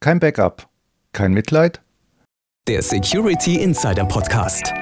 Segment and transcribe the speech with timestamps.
[0.00, 0.68] Kein Backup,
[1.12, 1.80] kein Mitleid.
[2.68, 4.72] Der Security Insider Podcast.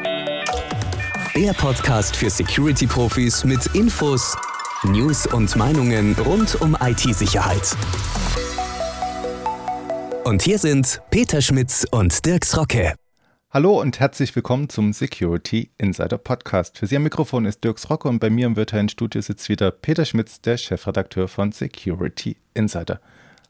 [1.34, 4.36] Der Podcast für Security-Profis mit Infos,
[4.84, 7.74] News und Meinungen rund um IT-Sicherheit.
[10.24, 12.92] Und hier sind Peter Schmitz und Dirks Rocke.
[13.50, 16.76] Hallo und herzlich willkommen zum Security Insider Podcast.
[16.76, 19.70] Für Sie am Mikrofon ist Dirks Rocke und bei mir im virtuellen Studio sitzt wieder
[19.70, 23.00] Peter Schmitz, der Chefredakteur von Security Insider.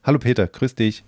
[0.01, 1.03] Hallo Peter, grüß dich.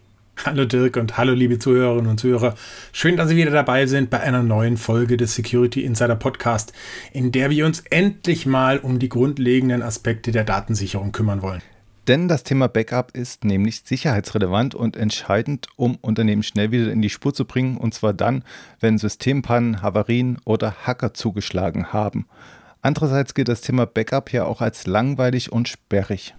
[0.45, 2.55] Hallo Dirk und hallo liebe Zuhörerinnen und Zuhörer.
[2.93, 6.71] Schön, dass Sie wieder dabei sind bei einer neuen Folge des Security Insider Podcast,
[7.11, 11.61] in der wir uns endlich mal um die grundlegenden Aspekte der Datensicherung kümmern wollen.
[12.07, 17.09] Denn das Thema Backup ist nämlich sicherheitsrelevant und entscheidend, um Unternehmen schnell wieder in die
[17.09, 18.45] Spur zu bringen, und zwar dann,
[18.79, 22.27] wenn Systempannen, Havarien oder Hacker zugeschlagen haben.
[22.81, 26.33] Andererseits gilt das Thema Backup ja auch als langweilig und sperrig.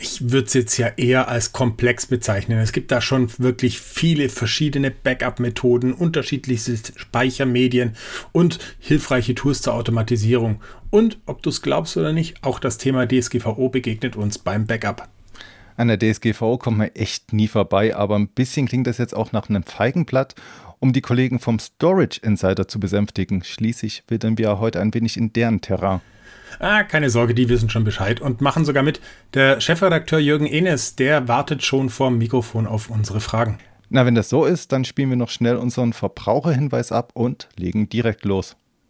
[0.00, 2.58] Ich würde es jetzt ja eher als komplex bezeichnen.
[2.58, 7.96] Es gibt da schon wirklich viele verschiedene Backup-Methoden, unterschiedlichste Speichermedien
[8.32, 10.60] und hilfreiche Tools zur Automatisierung.
[10.90, 15.08] Und ob du es glaubst oder nicht, auch das Thema DSGVO begegnet uns beim Backup.
[15.76, 19.32] An der DSGVO kommt man echt nie vorbei, aber ein bisschen klingt das jetzt auch
[19.32, 20.34] nach einem Feigenblatt.
[20.78, 25.32] Um die Kollegen vom Storage Insider zu besänftigen, schließlich wildern wir heute ein wenig in
[25.32, 26.00] deren Terrain.
[26.58, 29.00] Ah, keine Sorge, die wissen schon Bescheid und machen sogar mit.
[29.34, 33.58] Der Chefredakteur Jürgen Enes, der wartet schon vorm Mikrofon auf unsere Fragen.
[33.90, 37.88] Na, wenn das so ist, dann spielen wir noch schnell unseren Verbraucherhinweis ab und legen
[37.88, 38.56] direkt los.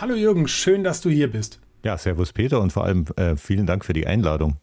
[0.00, 1.60] Hallo Jürgen, schön, dass du hier bist.
[1.84, 4.56] Ja, servus Peter und vor allem äh, vielen Dank für die Einladung.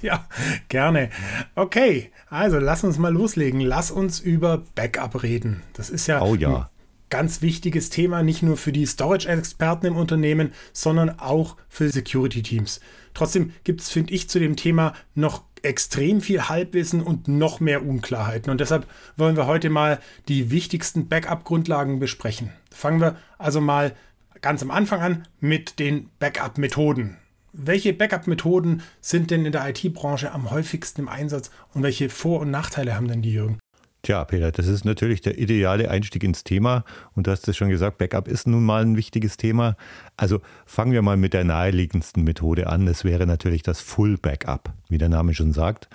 [0.00, 0.26] Ja,
[0.68, 1.10] gerne.
[1.56, 3.60] Okay, also lass uns mal loslegen.
[3.60, 5.62] Lass uns über Backup reden.
[5.74, 6.56] Das ist ja, oh, ja.
[6.56, 6.66] ein
[7.10, 12.80] ganz wichtiges Thema, nicht nur für die Storage-Experten im Unternehmen, sondern auch für Security-Teams.
[13.12, 17.84] Trotzdem gibt es, finde ich, zu dem Thema noch extrem viel Halbwissen und noch mehr
[17.84, 18.50] Unklarheiten.
[18.50, 19.98] Und deshalb wollen wir heute mal
[20.28, 22.52] die wichtigsten Backup-Grundlagen besprechen.
[22.70, 23.94] Fangen wir also mal
[24.42, 27.16] ganz am Anfang an mit den Backup-Methoden.
[27.52, 32.50] Welche Backup-Methoden sind denn in der IT-Branche am häufigsten im Einsatz und welche Vor- und
[32.50, 33.58] Nachteile haben denn die, Jürgen?
[34.02, 36.84] Tja, Peter, das ist natürlich der ideale Einstieg ins Thema.
[37.14, 39.76] Und du hast es schon gesagt, Backup ist nun mal ein wichtiges Thema.
[40.16, 42.86] Also fangen wir mal mit der naheliegendsten Methode an.
[42.86, 44.72] Das wäre natürlich das Full Backup.
[44.88, 45.88] Wie der Name schon sagt,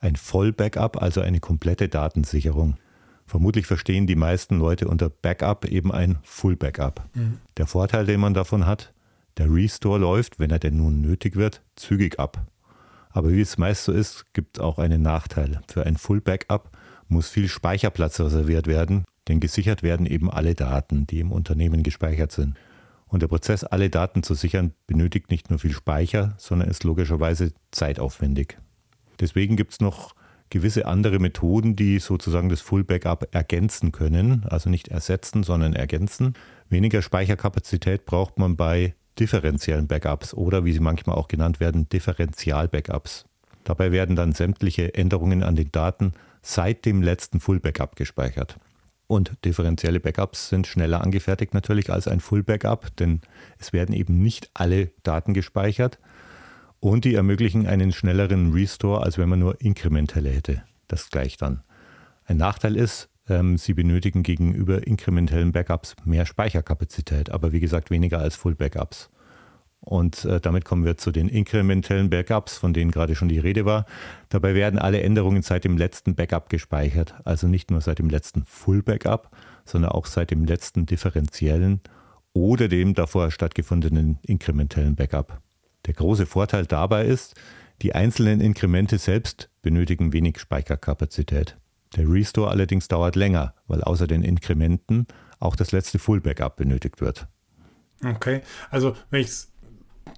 [0.00, 2.76] ein Voll Backup, also eine komplette Datensicherung.
[3.26, 7.08] Vermutlich verstehen die meisten Leute unter Backup eben ein Full Backup.
[7.14, 7.38] Mhm.
[7.56, 8.92] Der Vorteil, den man davon hat,
[9.36, 12.46] der Restore läuft, wenn er denn nun nötig wird, zügig ab.
[13.10, 15.60] Aber wie es meist so ist, gibt es auch einen Nachteil.
[15.68, 16.70] Für ein Full Backup
[17.08, 22.32] muss viel Speicherplatz reserviert werden, denn gesichert werden eben alle Daten, die im Unternehmen gespeichert
[22.32, 22.56] sind.
[23.06, 27.52] Und der Prozess, alle Daten zu sichern, benötigt nicht nur viel Speicher, sondern ist logischerweise
[27.70, 28.58] zeitaufwendig.
[29.20, 30.14] Deswegen gibt es noch
[30.50, 36.34] gewisse andere Methoden, die sozusagen das Full Backup ergänzen können, also nicht ersetzen, sondern ergänzen.
[36.68, 43.24] Weniger Speicherkapazität braucht man bei differenziellen Backups oder wie sie manchmal auch genannt werden, Differential-Backups.
[43.64, 46.12] Dabei werden dann sämtliche Änderungen an den Daten
[46.42, 48.58] seit dem letzten Full Backup gespeichert.
[49.08, 53.20] Und differenzielle Backups sind schneller angefertigt natürlich als ein Full Backup, denn
[53.58, 55.98] es werden eben nicht alle Daten gespeichert,
[56.92, 60.62] und die ermöglichen einen schnelleren Restore, als wenn man nur inkrementelle hätte.
[60.86, 61.62] Das gleicht dann.
[62.24, 68.20] Ein Nachteil ist, ähm, sie benötigen gegenüber inkrementellen Backups mehr Speicherkapazität, aber wie gesagt weniger
[68.20, 69.10] als Full Backups.
[69.80, 73.64] Und äh, damit kommen wir zu den inkrementellen Backups, von denen gerade schon die Rede
[73.64, 73.84] war.
[74.28, 77.14] Dabei werden alle Änderungen seit dem letzten Backup gespeichert.
[77.24, 79.30] Also nicht nur seit dem letzten Full Backup,
[79.64, 81.80] sondern auch seit dem letzten differenziellen
[82.32, 85.40] oder dem davor stattgefundenen inkrementellen Backup.
[85.86, 87.34] Der große Vorteil dabei ist,
[87.82, 91.56] die einzelnen Inkremente selbst benötigen wenig Speicherkapazität.
[91.94, 95.06] Der Restore allerdings dauert länger, weil außer den Inkrementen
[95.38, 97.28] auch das letzte Full Backup benötigt wird.
[98.04, 99.52] Okay, also wenn ich es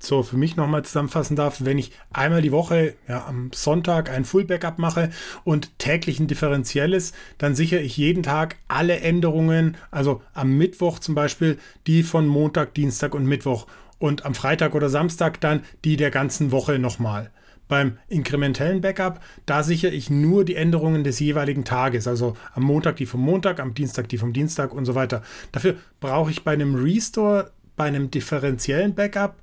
[0.01, 4.25] so für mich nochmal zusammenfassen darf, wenn ich einmal die Woche ja, am Sonntag ein
[4.25, 5.11] Full Backup mache
[5.45, 11.15] und täglich ein differenzielles, dann sichere ich jeden Tag alle Änderungen, also am Mittwoch zum
[11.15, 13.67] Beispiel die von Montag, Dienstag und Mittwoch
[13.99, 17.31] und am Freitag oder Samstag dann die der ganzen Woche nochmal.
[17.67, 22.97] Beim inkrementellen Backup, da sichere ich nur die Änderungen des jeweiligen Tages, also am Montag
[22.97, 25.23] die vom Montag, am Dienstag die vom Dienstag und so weiter.
[25.53, 29.37] Dafür brauche ich bei einem Restore, bei einem differenziellen Backup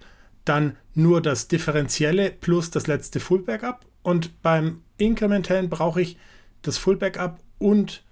[0.43, 6.17] dann nur das differenzielle plus das letzte Full Backup und beim inkrementellen brauche ich
[6.61, 8.03] das Full Backup und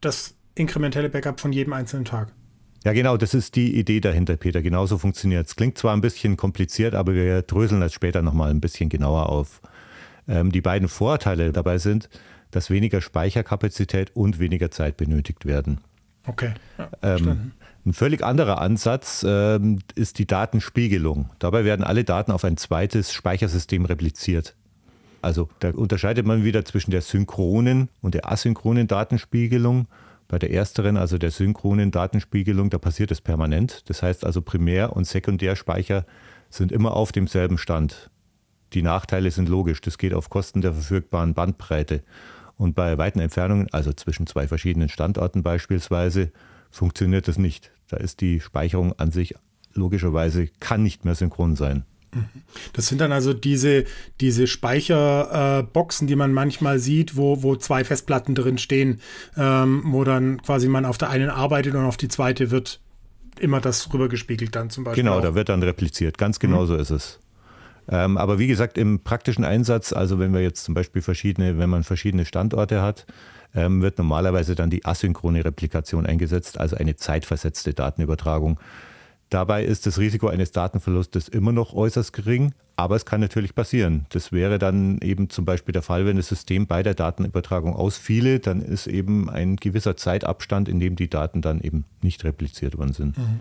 [0.00, 2.32] das inkrementelle Backup von jedem einzelnen Tag.
[2.84, 4.62] Ja, genau, das ist die Idee dahinter, Peter.
[4.62, 5.56] Genauso funktioniert es.
[5.56, 9.60] Klingt zwar ein bisschen kompliziert, aber wir dröseln das später nochmal ein bisschen genauer auf.
[10.26, 12.08] Ähm, die beiden Vorteile dabei sind,
[12.50, 15.80] dass weniger Speicherkapazität und weniger Zeit benötigt werden.
[16.26, 16.52] Okay.
[16.78, 17.52] Ja, ähm,
[17.84, 21.30] ein völlig anderer Ansatz ähm, ist die Datenspiegelung.
[21.38, 24.54] Dabei werden alle Daten auf ein zweites Speichersystem repliziert.
[25.22, 29.86] Also da unterscheidet man wieder zwischen der synchronen und der asynchronen Datenspiegelung.
[30.30, 33.82] Bei der ersteren, also der synchronen Datenspiegelung, da passiert es permanent.
[33.90, 36.06] Das heißt also Primär- und Sekundärspeicher
[36.50, 38.10] sind immer auf demselben Stand.
[38.72, 42.04] Die Nachteile sind logisch, das geht auf Kosten der verfügbaren Bandbreite.
[42.56, 46.30] Und bei weiten Entfernungen, also zwischen zwei verschiedenen Standorten beispielsweise,
[46.70, 47.72] funktioniert das nicht.
[47.88, 49.34] Da ist die Speicherung an sich
[49.72, 51.82] logischerweise kann nicht mehr synchron sein.
[52.72, 53.84] Das sind dann also diese,
[54.20, 59.00] diese Speicherboxen, äh, die man manchmal sieht, wo, wo zwei Festplatten drin stehen,
[59.36, 62.80] ähm, wo dann quasi man auf der einen arbeitet und auf die zweite wird
[63.38, 65.04] immer das rübergespiegelt dann zum Beispiel.
[65.04, 65.22] Genau, auch.
[65.22, 66.18] da wird dann repliziert.
[66.18, 66.66] Ganz genau mhm.
[66.66, 67.20] so ist es.
[67.88, 71.70] Ähm, aber wie gesagt, im praktischen Einsatz, also wenn wir jetzt zum Beispiel verschiedene, wenn
[71.70, 73.06] man verschiedene Standorte hat,
[73.54, 78.60] ähm, wird normalerweise dann die asynchrone Replikation eingesetzt, also eine zeitversetzte Datenübertragung.
[79.30, 84.06] Dabei ist das Risiko eines Datenverlustes immer noch äußerst gering, aber es kann natürlich passieren.
[84.10, 88.40] Das wäre dann eben zum Beispiel der Fall, wenn das System bei der Datenübertragung ausfiele,
[88.40, 92.92] dann ist eben ein gewisser Zeitabstand, in dem die Daten dann eben nicht repliziert worden
[92.92, 93.18] sind.
[93.18, 93.40] Mhm.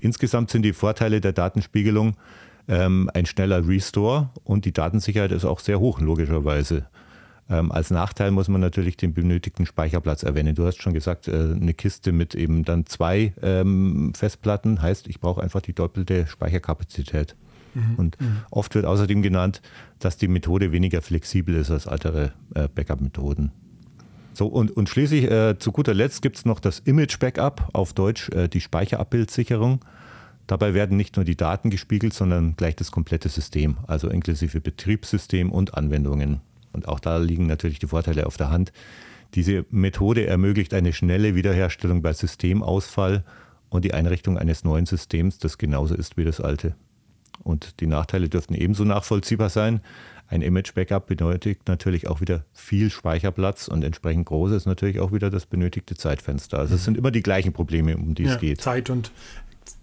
[0.00, 2.16] Insgesamt sind die Vorteile der Datenspiegelung
[2.68, 6.86] ähm, ein schneller Restore und die Datensicherheit ist auch sehr hoch, logischerweise.
[7.50, 10.54] Ähm, als Nachteil muss man natürlich den benötigten Speicherplatz erwähnen.
[10.54, 15.18] Du hast schon gesagt, äh, eine Kiste mit eben dann zwei ähm, Festplatten heißt, ich
[15.18, 17.34] brauche einfach die doppelte Speicherkapazität.
[17.74, 17.94] Mhm.
[17.96, 18.38] Und mhm.
[18.50, 19.62] oft wird außerdem genannt,
[19.98, 23.50] dass die Methode weniger flexibel ist als andere äh, Backup-Methoden.
[24.32, 28.28] So, und, und schließlich äh, zu guter Letzt gibt es noch das Image-Backup, auf Deutsch
[28.30, 29.84] äh, die Speicherabbildsicherung.
[30.46, 35.50] Dabei werden nicht nur die Daten gespiegelt, sondern gleich das komplette System, also inklusive Betriebssystem
[35.50, 36.40] und Anwendungen.
[36.72, 38.72] Und auch da liegen natürlich die Vorteile auf der Hand.
[39.34, 43.24] Diese Methode ermöglicht eine schnelle Wiederherstellung bei Systemausfall
[43.68, 46.74] und die Einrichtung eines neuen Systems, das genauso ist wie das alte.
[47.42, 49.80] Und die Nachteile dürften ebenso nachvollziehbar sein.
[50.28, 55.30] Ein Image-Backup benötigt natürlich auch wieder viel Speicherplatz und entsprechend groß ist natürlich auch wieder
[55.30, 56.58] das benötigte Zeitfenster.
[56.58, 58.60] Also es sind immer die gleichen Probleme, um die ja, es geht.
[58.60, 59.10] Zeit und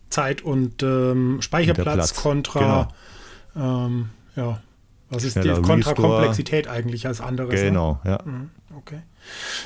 [0.09, 2.89] Zeit und ähm, Speicherplatz kontra
[3.53, 3.85] genau.
[3.85, 4.61] ähm, ja,
[5.09, 7.54] was ist die Kontrakomplexität eigentlich als anderes?
[7.54, 7.68] Ne?
[7.68, 8.12] Genau, ne?
[8.12, 8.19] ja.
[8.25, 9.01] Mhm, okay.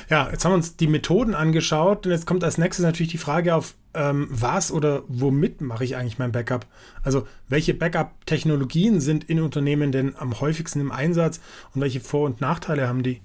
[0.08, 3.18] Ja, jetzt haben wir uns die Methoden angeschaut und jetzt kommt als nächstes natürlich die
[3.18, 6.66] Frage auf, ähm, was oder womit mache ich eigentlich mein Backup?
[7.02, 11.40] Also welche Backup-Technologien sind in Unternehmen denn am häufigsten im Einsatz
[11.74, 13.20] und welche Vor- und Nachteile haben die?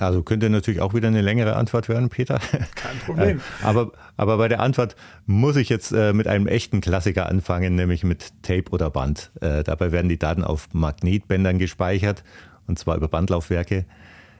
[0.00, 2.40] Also könnte natürlich auch wieder eine längere Antwort werden, Peter.
[2.74, 3.40] Kein Problem.
[3.62, 4.94] Äh, aber, aber bei der Antwort
[5.26, 9.30] muss ich jetzt äh, mit einem echten Klassiker anfangen, nämlich mit Tape oder Band.
[9.40, 12.22] Äh, dabei werden die Daten auf Magnetbändern gespeichert,
[12.66, 13.86] und zwar über Bandlaufwerke.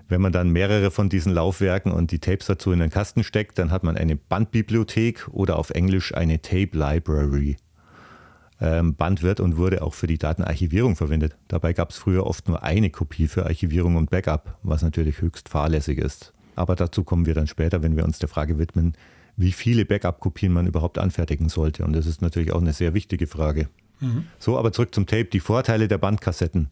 [0.08, 3.58] Wenn man dann mehrere von diesen Laufwerken und die Tapes dazu in den Kasten steckt,
[3.58, 7.56] dann hat man eine Bandbibliothek oder auf Englisch eine Tape Library.
[8.60, 11.36] Ähm, Band wird und wurde auch für die Datenarchivierung verwendet.
[11.46, 15.48] Dabei gab es früher oft nur eine Kopie für Archivierung und Backup, was natürlich höchst
[15.48, 16.32] fahrlässig ist.
[16.56, 18.94] Aber dazu kommen wir dann später, wenn wir uns der Frage widmen,
[19.36, 21.84] wie viele Backup-Kopien man überhaupt anfertigen sollte.
[21.84, 23.68] Und das ist natürlich auch eine sehr wichtige Frage.
[24.00, 24.26] Mhm.
[24.40, 25.26] So, aber zurück zum Tape.
[25.26, 26.68] Die Vorteile der Bandkassetten.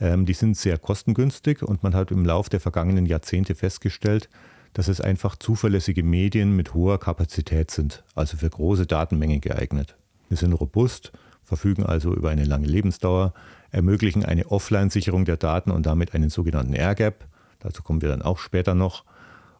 [0.00, 4.30] Ähm, die sind sehr kostengünstig und man hat im Laufe der vergangenen Jahrzehnte festgestellt,
[4.72, 9.96] dass es einfach zuverlässige Medien mit hoher Kapazität sind, also für große Datenmengen geeignet.
[10.28, 11.12] Sie sind robust,
[11.46, 13.32] verfügen also über eine lange Lebensdauer,
[13.70, 17.24] ermöglichen eine Offline-Sicherung der Daten und damit einen sogenannten Air-Gap.
[17.60, 19.04] Dazu kommen wir dann auch später noch.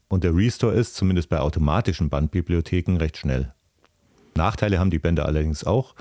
[0.09, 3.53] Und der Restore ist, zumindest bei automatischen Bandbibliotheken, recht schnell.
[4.35, 5.95] Nachteile haben die Bänder allerdings auch.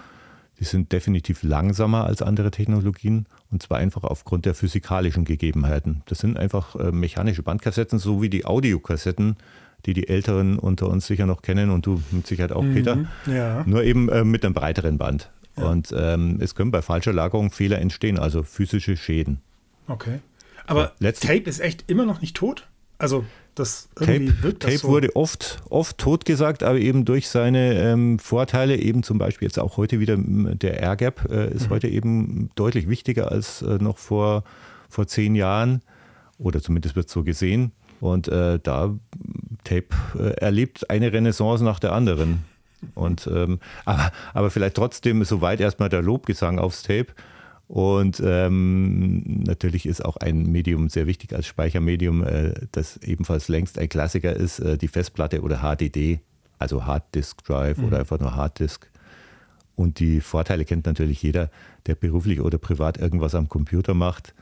[0.57, 6.01] Sie sind definitiv langsamer als andere Technologien und zwar einfach aufgrund der physikalischen Gegebenheiten.
[6.05, 9.35] Das sind einfach äh, mechanische Bandkassetten, so wie die Audiokassetten,
[9.85, 12.97] die die Älteren unter uns sicher noch kennen und du mit Sicherheit auch, mhm, Peter.
[13.27, 13.63] Ja.
[13.65, 15.29] Nur eben äh, mit einem breiteren Band.
[15.63, 19.39] Und ähm, es können bei falscher Lagerung Fehler entstehen, also physische Schäden.
[19.87, 20.19] Okay.
[20.67, 22.67] Aber so, Tape ist echt immer noch nicht tot?
[22.97, 24.87] Also das Tape, wirkt das Tape so.
[24.89, 29.77] wurde oft, oft totgesagt, aber eben durch seine ähm, Vorteile, eben zum Beispiel jetzt auch
[29.77, 34.43] heute wieder der Air Gap, äh, ist heute eben deutlich wichtiger als äh, noch vor,
[34.89, 35.81] vor zehn Jahren.
[36.37, 37.71] Oder zumindest wird so gesehen.
[38.01, 38.93] Und äh, da
[39.63, 39.87] Tape
[40.19, 42.43] äh, erlebt eine Renaissance nach der anderen.
[42.93, 47.07] Und, ähm, aber, aber vielleicht trotzdem soweit erstmal der Lobgesang aufs Tape.
[47.67, 53.79] Und ähm, natürlich ist auch ein Medium sehr wichtig als Speichermedium, äh, das ebenfalls längst
[53.79, 56.19] ein Klassiker ist, äh, die Festplatte oder HDD,
[56.59, 58.87] also Hard Disk Drive oder einfach nur Hard Disk.
[59.75, 61.49] Und die Vorteile kennt natürlich jeder,
[61.87, 64.33] der beruflich oder privat irgendwas am Computer macht.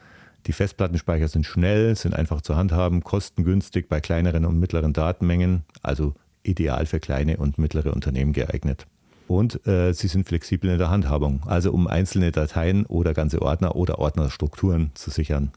[0.45, 6.13] Die Festplattenspeicher sind schnell, sind einfach zu handhaben, kostengünstig bei kleineren und mittleren Datenmengen, also
[6.43, 8.85] ideal für kleine und mittlere Unternehmen geeignet.
[9.27, 13.75] Und äh, sie sind flexibel in der Handhabung, also um einzelne Dateien oder ganze Ordner
[13.75, 15.51] oder Ordnerstrukturen zu sichern.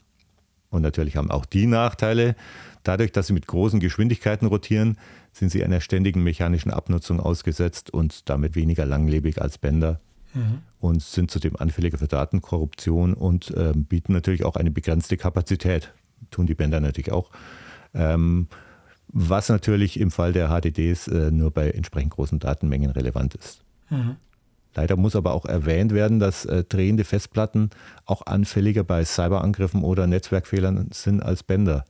[0.71, 2.37] Und natürlich haben auch die Nachteile.
[2.85, 4.99] Dadurch, dass sie mit großen Geschwindigkeiten rotieren,
[5.33, 10.00] sind sie einer ständigen mechanischen Abnutzung ausgesetzt und damit weniger langlebig als Bänder
[10.81, 15.93] und sind zudem anfälliger für Datenkorruption und äh, bieten natürlich auch eine begrenzte Kapazität.
[16.31, 17.31] Tun die Bänder natürlich auch.
[17.95, 18.49] Ähm,
[19.18, 23.62] was natürlich im Fall der HDDs äh, nur bei entsprechend großen Datenmengen relevant ist.
[24.75, 27.70] Leider muss aber auch erwähnt werden, dass äh, drehende Festplatten
[28.04, 31.87] auch anfälliger bei Cyberangriffen oder Netzwerkfehlern sind als Bänder,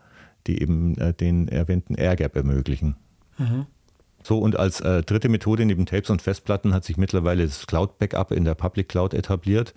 [0.47, 2.95] die eben äh, den erwähnten Airgap ermöglichen.
[4.23, 8.31] So, und als äh, dritte Methode neben Tapes und Festplatten hat sich mittlerweile das Cloud-Backup
[8.31, 9.75] in der Public Cloud etabliert.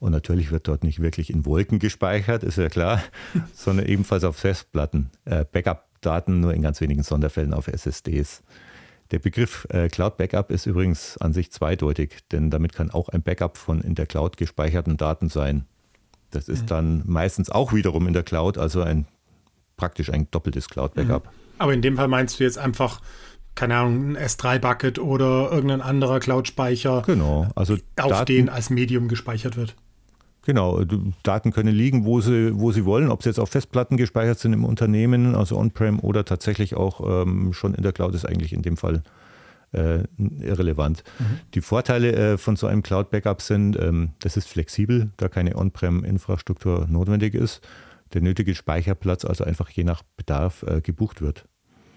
[0.00, 3.02] Und natürlich wird dort nicht wirklich in Wolken gespeichert, ist ja klar,
[3.54, 5.10] sondern ebenfalls auf Festplatten.
[5.24, 5.46] Äh,
[5.98, 8.42] Backup-Daten nur in ganz wenigen Sonderfällen auf SSDs.
[9.10, 13.22] Der Begriff äh, Cloud Backup ist übrigens an sich zweideutig, denn damit kann auch ein
[13.22, 15.64] Backup von in der Cloud gespeicherten Daten sein.
[16.30, 19.06] Das ist dann meistens auch wiederum in der Cloud, also ein
[19.78, 21.30] praktisch ein doppeltes Cloud Backup.
[21.56, 23.00] Aber in dem Fall meinst du jetzt einfach,
[23.54, 29.08] keine Ahnung, ein S3-Bucket oder irgendein anderer Cloud-Speicher, Genau, also auf Daten, den als Medium
[29.08, 29.74] gespeichert wird.
[30.48, 30.82] Genau,
[31.24, 34.54] Daten können liegen, wo sie, wo sie wollen, ob sie jetzt auf Festplatten gespeichert sind
[34.54, 38.62] im Unternehmen, also on-prem oder tatsächlich auch ähm, schon in der Cloud, ist eigentlich in
[38.62, 39.02] dem Fall
[39.72, 40.04] äh,
[40.40, 41.04] irrelevant.
[41.52, 46.86] Die Vorteile äh, von so einem Cloud-Backup sind, ähm, das ist flexibel, da keine On-prem-Infrastruktur
[46.88, 47.60] notwendig ist,
[48.14, 51.44] der nötige Speicherplatz also einfach je nach Bedarf äh, gebucht wird.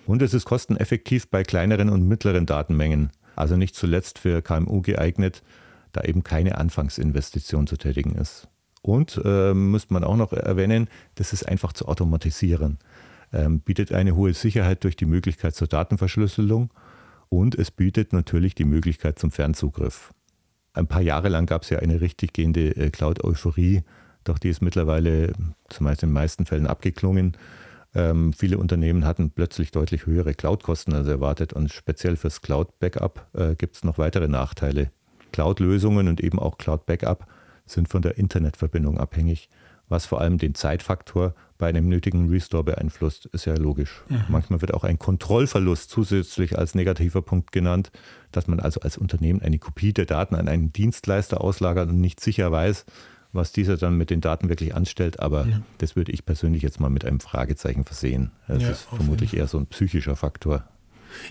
[0.05, 5.41] Und es ist kosteneffektiv bei kleineren und mittleren Datenmengen, also nicht zuletzt für KMU geeignet,
[5.91, 8.48] da eben keine Anfangsinvestition zu tätigen ist.
[8.81, 12.79] Und äh, müsste man auch noch erwähnen, das ist einfach zu automatisieren.
[13.31, 16.74] Ähm, bietet eine hohe Sicherheit durch die Möglichkeit zur Datenverschlüsselung
[17.29, 20.13] und es bietet natürlich die Möglichkeit zum Fernzugriff.
[20.74, 23.83] Ein paar Jahre lang gab es ja eine richtig gehende äh, Cloud-Euphorie,
[24.24, 25.33] doch die ist mittlerweile
[25.69, 27.38] zumeist in den meisten Fällen abgeklungen.
[27.93, 33.55] Ähm, viele Unternehmen hatten plötzlich deutlich höhere Cloud-Kosten als erwartet und speziell fürs Cloud-Backup äh,
[33.55, 34.91] gibt es noch weitere Nachteile.
[35.31, 37.27] Cloud-Lösungen und eben auch Cloud-Backup
[37.65, 39.50] sind von der Internetverbindung abhängig,
[39.88, 44.03] was vor allem den Zeitfaktor bei einem nötigen Restore beeinflusst, ist ja logisch.
[44.29, 47.91] Manchmal wird auch ein Kontrollverlust zusätzlich als negativer Punkt genannt,
[48.31, 52.19] dass man also als Unternehmen eine Kopie der Daten an einen Dienstleister auslagert und nicht
[52.19, 52.85] sicher weiß,
[53.33, 55.19] was dieser dann mit den Daten wirklich anstellt.
[55.19, 55.45] Aber
[55.77, 58.31] das würde ich persönlich jetzt mal mit einem Fragezeichen versehen.
[58.47, 60.63] Das Ja, ist vermutlich eher so ein psychischer Faktor.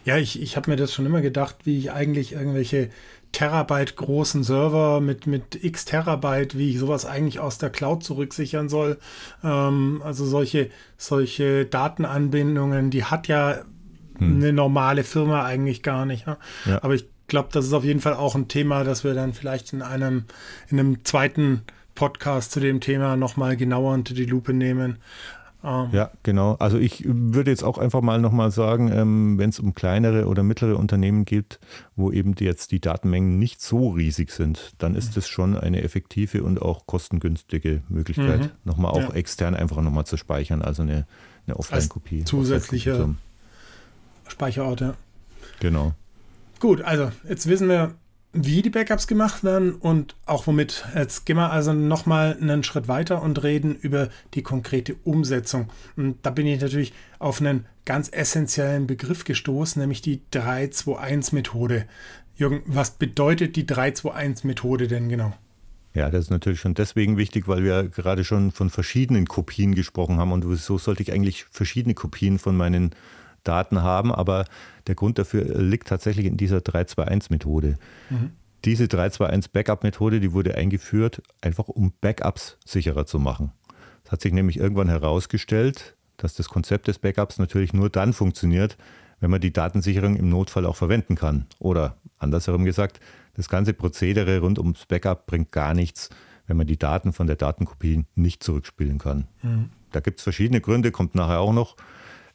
[0.05, 2.91] Ja, ich, ich habe mir das schon immer gedacht, wie ich eigentlich irgendwelche
[3.33, 8.69] Terabyte großen Server mit, mit x Terabyte, wie ich sowas eigentlich aus der Cloud zurücksichern
[8.69, 8.99] soll.
[9.45, 13.61] Ähm, also solche, solche Datenanbindungen, die hat ja
[14.21, 16.27] eine normale Firma eigentlich gar nicht.
[16.27, 16.37] Ne?
[16.67, 16.83] Ja.
[16.83, 19.73] Aber ich glaube, das ist auf jeden Fall auch ein Thema, das wir dann vielleicht
[19.73, 20.25] in einem,
[20.69, 21.63] in einem zweiten
[21.95, 24.99] Podcast zu dem Thema nochmal genauer unter die Lupe nehmen.
[25.63, 26.55] Ähm, Ja, genau.
[26.59, 30.43] Also ich würde jetzt auch einfach mal nochmal sagen, ähm, wenn es um kleinere oder
[30.43, 31.59] mittlere Unternehmen geht,
[31.97, 35.83] wo eben die jetzt die Datenmengen nicht so riesig sind, dann ist das schon eine
[35.83, 38.51] effektive und auch kostengünstige Möglichkeit, Mhm.
[38.65, 39.15] nochmal auch Ja.
[39.15, 41.07] extern einfach nochmal zu speichern, also eine,
[41.47, 42.25] eine Offline-Kopie.
[42.25, 43.17] zusätzliche- Offline-Kopie
[44.29, 44.95] Speicherorte.
[44.95, 45.93] zu- Genau.
[46.61, 47.93] Gut, also jetzt wissen wir,
[48.33, 50.85] wie die Backups gemacht werden und auch womit.
[50.95, 55.69] Jetzt gehen wir also nochmal einen Schritt weiter und reden über die konkrete Umsetzung.
[55.97, 61.87] Und da bin ich natürlich auf einen ganz essentiellen Begriff gestoßen, nämlich die 3-2-1-Methode.
[62.37, 65.35] Jürgen, was bedeutet die 3-2-1-Methode denn genau?
[65.93, 70.19] Ja, das ist natürlich schon deswegen wichtig, weil wir gerade schon von verschiedenen Kopien gesprochen
[70.19, 72.95] haben und so sollte ich eigentlich verschiedene Kopien von meinen
[73.45, 74.45] Daten haben, aber
[74.87, 77.77] der Grund dafür liegt tatsächlich in dieser 321-Methode.
[78.65, 83.53] Diese 321-Backup-Methode, die wurde eingeführt, einfach um Backups sicherer zu machen.
[84.05, 88.77] Es hat sich nämlich irgendwann herausgestellt, dass das Konzept des Backups natürlich nur dann funktioniert,
[89.21, 91.47] wenn man die Datensicherung im Notfall auch verwenden kann.
[91.59, 93.01] Oder andersherum gesagt,
[93.35, 96.11] das ganze Prozedere rund ums Backup bringt gar nichts,
[96.47, 99.29] wenn man die Daten von der Datenkopie nicht zurückspielen kann.
[99.43, 99.71] Mhm.
[99.93, 101.77] Da gibt es verschiedene Gründe, kommt nachher auch noch.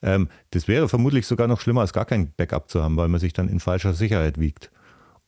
[0.05, 3.19] Ähm, das wäre vermutlich sogar noch schlimmer, als gar kein Backup zu haben, weil man
[3.19, 4.71] sich dann in falscher Sicherheit wiegt.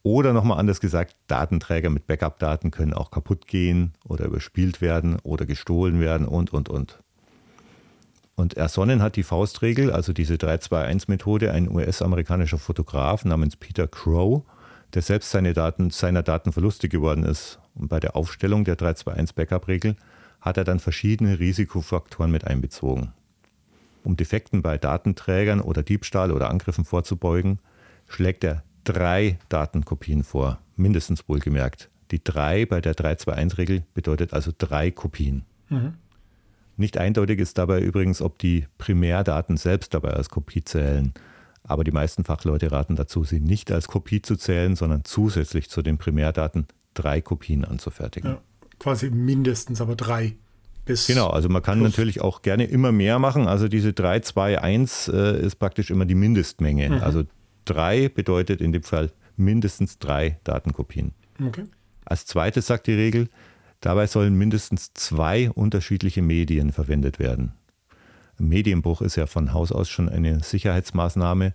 [0.03, 5.45] Oder nochmal anders gesagt, Datenträger mit Backup-Daten können auch kaputt gehen oder überspielt werden oder
[5.45, 6.99] gestohlen werden und, und, und.
[8.35, 14.43] Und ersonnen hat die Faustregel, also diese 3-2-1-Methode, ein US-amerikanischer Fotograf namens Peter Crow,
[14.93, 17.59] der selbst seine Daten, seiner Daten verlustig geworden ist.
[17.73, 19.95] Und bei der Aufstellung der 3-2-1-Backup-Regel
[20.39, 23.11] hat er dann verschiedene Risikofaktoren mit einbezogen.
[24.03, 27.59] Um Defekten bei Datenträgern oder Diebstahl oder Angriffen vorzubeugen,
[28.07, 31.89] schlägt er drei Datenkopien vor, mindestens wohlgemerkt.
[32.11, 35.43] Die drei bei der 321-Regel bedeutet also drei Kopien.
[35.69, 35.95] Mhm.
[36.77, 41.13] Nicht eindeutig ist dabei übrigens, ob die Primärdaten selbst dabei als Kopie zählen.
[41.63, 45.81] Aber die meisten Fachleute raten dazu, sie nicht als Kopie zu zählen, sondern zusätzlich zu
[45.81, 48.31] den Primärdaten drei Kopien anzufertigen.
[48.31, 48.41] Ja,
[48.79, 50.37] quasi mindestens, aber drei.
[50.87, 51.91] Bis genau, also man kann plus.
[51.91, 53.47] natürlich auch gerne immer mehr machen.
[53.47, 56.89] Also diese 3, 2, 1 äh, ist praktisch immer die Mindestmenge.
[56.89, 57.03] Mhm.
[57.03, 57.23] Also
[57.65, 61.11] drei bedeutet in dem Fall mindestens drei Datenkopien.
[61.45, 61.65] Okay.
[62.05, 63.29] Als zweites sagt die Regel,
[63.81, 67.51] dabei sollen mindestens zwei unterschiedliche Medien verwendet werden.
[68.39, 71.53] Medienbruch ist ja von Haus aus schon eine Sicherheitsmaßnahme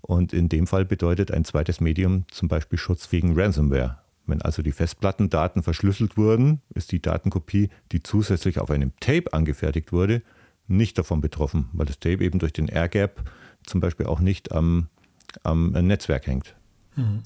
[0.00, 3.98] und in dem Fall bedeutet ein zweites Medium zum Beispiel Schutz gegen Ransomware.
[4.26, 9.92] Wenn also die Festplattendaten verschlüsselt wurden, ist die Datenkopie, die zusätzlich auf einem Tape angefertigt
[9.92, 10.22] wurde,
[10.68, 13.30] nicht davon betroffen, weil das Tape eben durch den Airgap
[13.64, 14.88] zum Beispiel auch nicht am
[15.42, 16.54] am Netzwerk hängt.
[16.96, 17.22] Mhm.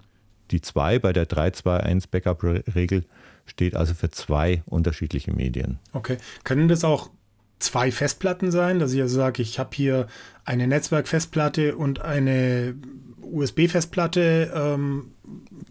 [0.51, 3.05] Die 2 bei der 321 Backup-Regel
[3.47, 5.79] steht also für zwei unterschiedliche Medien.
[5.93, 6.19] Okay.
[6.45, 7.11] Können das auch
[7.59, 10.07] zwei Festplatten sein, dass ich also sage, ich habe hier
[10.45, 12.77] eine Netzwerkfestplatte und eine
[13.23, 14.53] USB-Festplatte?
[14.55, 15.13] Ähm,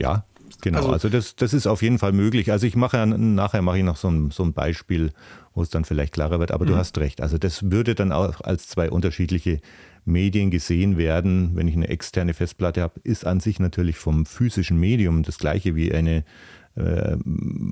[0.01, 0.25] ja,
[0.62, 0.80] genau.
[0.80, 2.52] Also, also, das, das ist auf jeden Fall möglich.
[2.52, 5.12] Also ich mache nachher mache ich noch so ein, so ein Beispiel,
[5.54, 6.52] wo es dann vielleicht klarer wird.
[6.52, 6.70] Aber mhm.
[6.70, 7.22] du hast recht.
[7.22, 9.60] Also das würde dann auch als zwei unterschiedliche
[10.06, 14.79] Medien gesehen werden, wenn ich eine externe Festplatte habe, ist an sich natürlich vom physischen
[14.79, 16.24] Medium das gleiche wie eine
[16.75, 17.18] äh,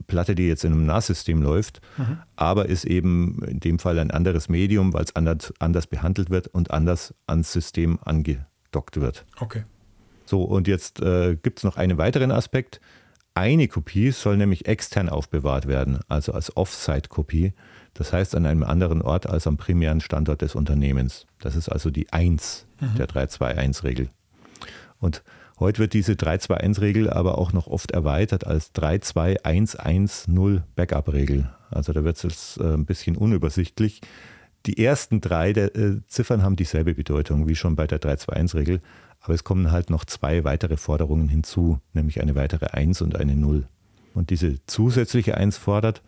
[0.08, 2.18] Platte, die jetzt in einem NAS-System läuft, mhm.
[2.36, 6.48] aber ist eben in dem Fall ein anderes Medium, weil es anders, anders behandelt wird
[6.48, 9.26] und anders ans System angedockt wird.
[9.40, 9.64] Okay.
[10.26, 12.80] So, und jetzt äh, gibt es noch einen weiteren Aspekt.
[13.36, 17.54] Eine Kopie soll nämlich extern aufbewahrt werden, also als Offsite-Kopie.
[17.96, 21.26] Das heißt an einem anderen Ort als am primären Standort des Unternehmens.
[21.40, 22.96] Das ist also die 1 mhm.
[22.98, 24.10] der 321-Regel.
[25.00, 25.24] Und
[25.60, 31.50] heute wird diese 321-Regel aber auch noch oft erweitert als 32110 Backup-Regel.
[31.72, 34.02] Also da wird es jetzt äh, ein bisschen unübersichtlich.
[34.66, 38.82] Die ersten drei der, äh, Ziffern haben dieselbe Bedeutung wie schon bei der 321-Regel,
[39.24, 43.36] aber es kommen halt noch zwei weitere Forderungen hinzu, nämlich eine weitere 1 und eine
[43.36, 43.66] 0.
[44.14, 46.04] Und diese zusätzliche 1 fordert,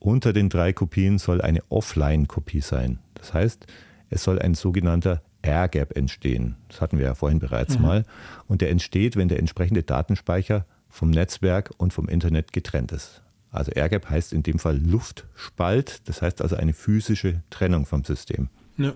[0.00, 2.98] unter den drei Kopien soll eine Offline-Kopie sein.
[3.14, 3.66] Das heißt,
[4.10, 6.56] es soll ein sogenannter Air-Gap entstehen.
[6.68, 7.82] Das hatten wir ja vorhin bereits mhm.
[7.82, 8.04] mal.
[8.48, 13.22] Und der entsteht, wenn der entsprechende Datenspeicher vom Netzwerk und vom Internet getrennt ist.
[13.52, 18.48] Also Air-Gap heißt in dem Fall Luftspalt, das heißt also eine physische Trennung vom System.
[18.76, 18.92] Ja.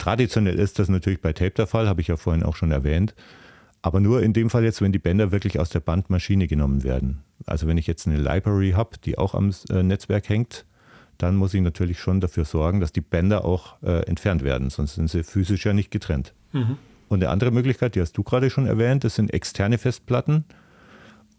[0.00, 3.14] Traditionell ist das natürlich bei Tape der Fall, habe ich ja vorhin auch schon erwähnt.
[3.82, 7.22] Aber nur in dem Fall jetzt, wenn die Bänder wirklich aus der Bandmaschine genommen werden.
[7.44, 10.64] Also wenn ich jetzt eine Library habe, die auch am äh, Netzwerk hängt,
[11.18, 14.94] dann muss ich natürlich schon dafür sorgen, dass die Bänder auch äh, entfernt werden, sonst
[14.94, 16.32] sind sie physisch ja nicht getrennt.
[16.52, 16.78] Mhm.
[17.08, 20.44] Und eine andere Möglichkeit, die hast du gerade schon erwähnt, das sind externe Festplatten.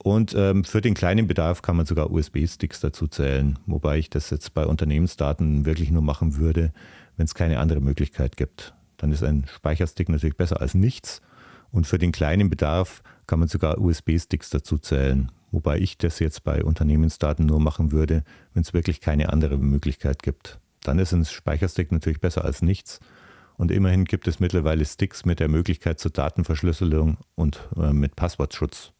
[0.04, 4.30] Und ähm, für den kleinen Bedarf kann man sogar USB-Sticks dazu zählen, wobei ich das
[4.30, 6.74] jetzt bei Unternehmensdaten wirklich nur machen würde,
[7.21, 8.73] wenn es keine andere Möglichkeit gibt.
[8.97, 11.21] Dann ist ein Speicherstick natürlich besser als nichts.
[11.71, 15.31] Und für den kleinen Bedarf kann man sogar USB-Sticks dazu zählen.
[15.51, 18.23] Wobei ich das jetzt bei Unternehmensdaten nur machen würde,
[18.55, 20.60] wenn es wirklich keine andere Möglichkeit gibt.
[20.81, 22.99] Dann ist ein Speicherstick natürlich besser als nichts.
[23.55, 28.93] Und immerhin gibt es mittlerweile Sticks mit der Möglichkeit zur Datenverschlüsselung und äh, mit Passwortschutz.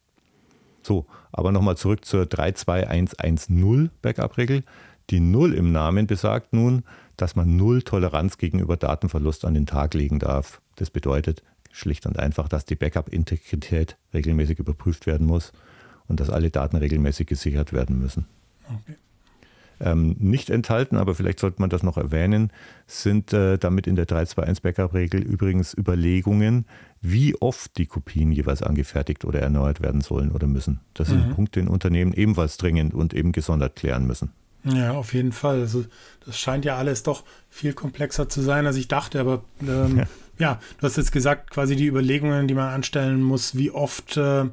[0.84, 4.64] So, aber nochmal zurück zur 32110 Backup-Regel.
[5.12, 6.84] Die Null im Namen besagt nun,
[7.18, 10.62] dass man Null Toleranz gegenüber Datenverlust an den Tag legen darf.
[10.78, 15.52] Das bedeutet, Schlicht und einfach, dass die Backup-Integrität regelmäßig überprüft werden muss
[16.08, 18.26] und dass alle Daten regelmäßig gesichert werden müssen.
[18.68, 18.96] Okay.
[19.82, 22.52] Ähm, nicht enthalten, aber vielleicht sollte man das noch erwähnen,
[22.88, 26.66] sind äh, damit in der 321 Backup-Regel übrigens Überlegungen,
[27.02, 30.80] wie oft die Kopien jeweils angefertigt oder erneuert werden sollen oder müssen.
[30.94, 31.14] Das mhm.
[31.14, 34.32] sind Punkte in Unternehmen ebenfalls dringend und eben gesondert klären müssen.
[34.64, 35.60] Ja, auf jeden Fall.
[35.62, 35.86] Also
[36.26, 39.20] das scheint ja alles doch viel komplexer zu sein, als ich dachte.
[39.20, 40.06] Aber ähm, ja.
[40.38, 40.60] ja.
[40.80, 44.46] du hast jetzt gesagt, quasi die Überlegungen, die man anstellen muss, wie oft, äh,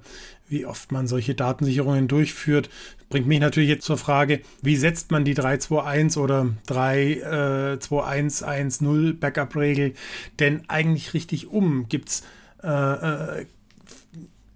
[0.49, 2.71] wie oft man solche Datensicherungen durchführt,
[3.11, 9.93] bringt mich natürlich jetzt zur Frage, wie setzt man die 321 oder 32110 äh, Backup-Regel
[10.41, 11.89] denn eigentlich richtig um?
[11.89, 12.23] Gibt es
[12.63, 13.47] äh, äh,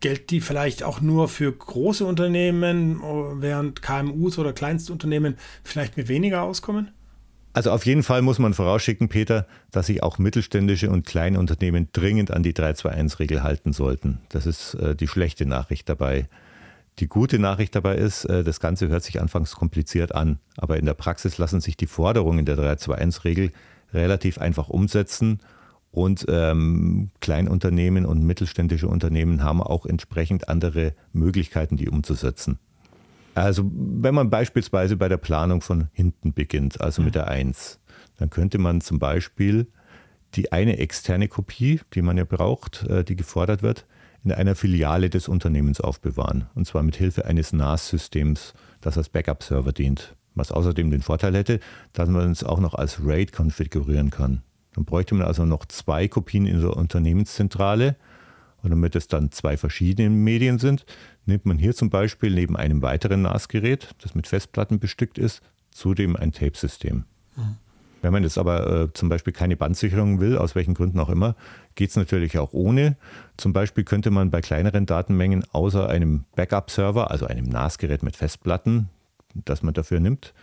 [0.02, 3.00] Gilt die vielleicht auch nur für große Unternehmen,
[3.40, 6.90] während KMUs oder Kleinstunternehmen vielleicht mit weniger auskommen?
[7.52, 11.88] Also auf jeden Fall muss man vorausschicken, Peter, dass sich auch mittelständische und kleine Unternehmen
[11.92, 14.20] dringend an die 321-Regel halten sollten.
[14.30, 16.28] Das ist äh, die schlechte Nachricht dabei.
[16.98, 20.86] Die gute Nachricht dabei ist, äh, das Ganze hört sich anfangs kompliziert an, aber in
[20.86, 23.52] der Praxis lassen sich die Forderungen der 321-Regel
[23.92, 25.38] relativ einfach umsetzen
[25.92, 32.58] und ähm, Kleinunternehmen und mittelständische Unternehmen haben auch entsprechend andere Möglichkeiten, die umzusetzen.
[33.34, 37.78] Also wenn man beispielsweise bei der Planung von hinten beginnt, also mit der 1,
[38.18, 39.68] dann könnte man zum Beispiel
[40.34, 43.86] die eine externe Kopie, die man ja braucht, äh, die gefordert wird,
[44.24, 46.46] in einer Filiale des Unternehmens aufbewahren.
[46.54, 50.16] Und zwar mit Hilfe eines NAS-Systems, das als Backup-Server dient.
[50.34, 51.60] Was außerdem den Vorteil hätte,
[51.92, 54.42] dass man es auch noch als RAID konfigurieren kann.
[54.74, 57.96] Dann bräuchte man also noch zwei Kopien in der Unternehmenszentrale.
[58.62, 60.86] Und damit es dann zwei verschiedene Medien sind,
[61.26, 66.16] nimmt man hier zum Beispiel neben einem weiteren NAS-Gerät, das mit Festplatten bestückt ist, zudem
[66.16, 67.04] ein Tape-System.
[67.36, 67.56] Mhm.
[68.02, 71.36] Wenn man jetzt aber äh, zum Beispiel keine Bandsicherung will, aus welchen Gründen auch immer,
[71.76, 72.96] geht es natürlich auch ohne.
[73.36, 78.88] Zum Beispiel könnte man bei kleineren Datenmengen außer einem Backup-Server, also einem NAS-Gerät mit Festplatten,
[79.34, 80.34] das man dafür nimmt,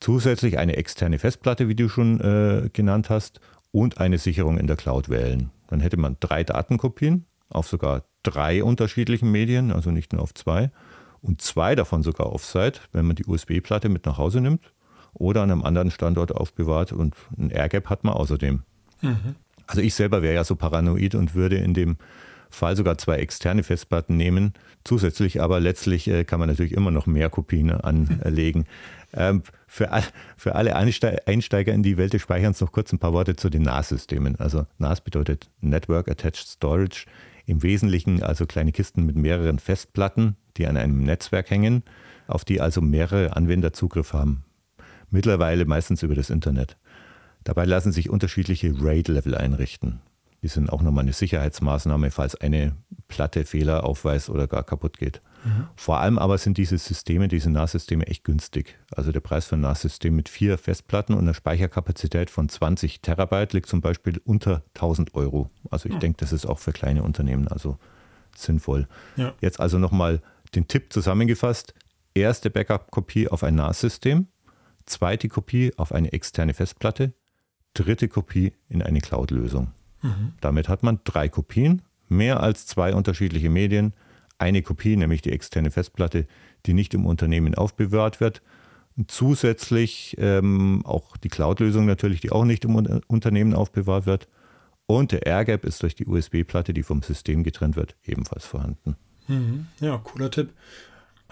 [0.00, 3.40] zusätzlich eine externe Festplatte, wie du schon äh, genannt hast,
[3.72, 5.50] und eine Sicherung in der Cloud wählen.
[5.68, 10.70] Dann hätte man drei Datenkopien auf sogar drei unterschiedlichen Medien, also nicht nur auf zwei,
[11.20, 14.72] und zwei davon sogar offsite, wenn man die USB-Platte mit nach Hause nimmt
[15.12, 18.62] oder an einem anderen Standort aufbewahrt und ein AirGap hat man außerdem.
[19.02, 19.36] Mhm.
[19.66, 21.96] Also ich selber wäre ja so paranoid und würde in dem
[22.50, 24.54] Fall sogar zwei externe Festplatten nehmen.
[24.84, 28.64] Zusätzlich aber letztlich äh, kann man natürlich immer noch mehr Kopien anlegen.
[29.12, 29.88] Ähm, für,
[30.36, 33.62] für alle Einsteiger in die Welt des Speicherns noch kurz ein paar Worte zu den
[33.62, 34.36] NAS-Systemen.
[34.36, 37.06] Also NAS bedeutet Network Attached Storage.
[37.46, 41.82] Im Wesentlichen also kleine Kisten mit mehreren Festplatten, die an einem Netzwerk hängen,
[42.26, 44.44] auf die also mehrere Anwender Zugriff haben.
[45.10, 46.76] Mittlerweile meistens über das Internet.
[47.44, 50.00] Dabei lassen sich unterschiedliche RAID-Level einrichten.
[50.42, 52.76] Die sind auch nochmal eine Sicherheitsmaßnahme, falls eine
[53.08, 55.22] Platte Fehler aufweist oder gar kaputt geht.
[55.44, 55.68] Mhm.
[55.76, 58.78] Vor allem aber sind diese Systeme, diese NAS-Systeme echt günstig.
[58.94, 63.52] Also der Preis für ein NAS-System mit vier Festplatten und einer Speicherkapazität von 20 Terabyte
[63.52, 65.50] liegt zum Beispiel unter 1000 Euro.
[65.70, 66.00] Also ich mhm.
[66.00, 67.78] denke, das ist auch für kleine Unternehmen also
[68.36, 68.88] sinnvoll.
[69.16, 69.34] Ja.
[69.40, 70.20] Jetzt also nochmal
[70.54, 71.74] den Tipp zusammengefasst.
[72.14, 74.26] Erste Backup-Kopie auf ein NAS-System,
[74.86, 77.12] zweite Kopie auf eine externe Festplatte,
[77.74, 79.72] dritte Kopie in eine Cloud-Lösung.
[80.02, 80.32] Mhm.
[80.40, 83.92] Damit hat man drei Kopien, mehr als zwei unterschiedliche Medien,
[84.38, 86.26] eine Kopie, nämlich die externe Festplatte,
[86.66, 88.42] die nicht im Unternehmen aufbewahrt wird.
[88.96, 94.28] Und zusätzlich ähm, auch die Cloud-Lösung natürlich, die auch nicht im Unternehmen aufbewahrt wird.
[94.86, 98.96] Und der AirGap ist durch die USB-Platte, die vom System getrennt wird, ebenfalls vorhanden.
[99.28, 99.66] Mhm.
[99.80, 100.50] Ja, cooler Tipp.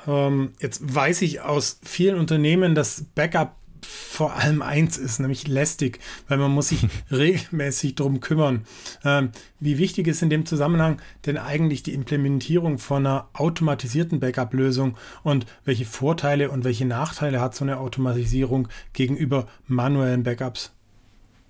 [0.06, 5.98] Ähm, jetzt weiß ich aus vielen Unternehmen, dass Backup vor allem eins ist, nämlich lästig,
[6.28, 8.64] weil man muss sich regelmäßig darum kümmern.
[9.04, 14.96] Ähm, wie wichtig ist in dem Zusammenhang denn eigentlich die Implementierung von einer automatisierten Backup-Lösung
[15.22, 20.72] und welche Vorteile und welche Nachteile hat so eine Automatisierung gegenüber manuellen Backups?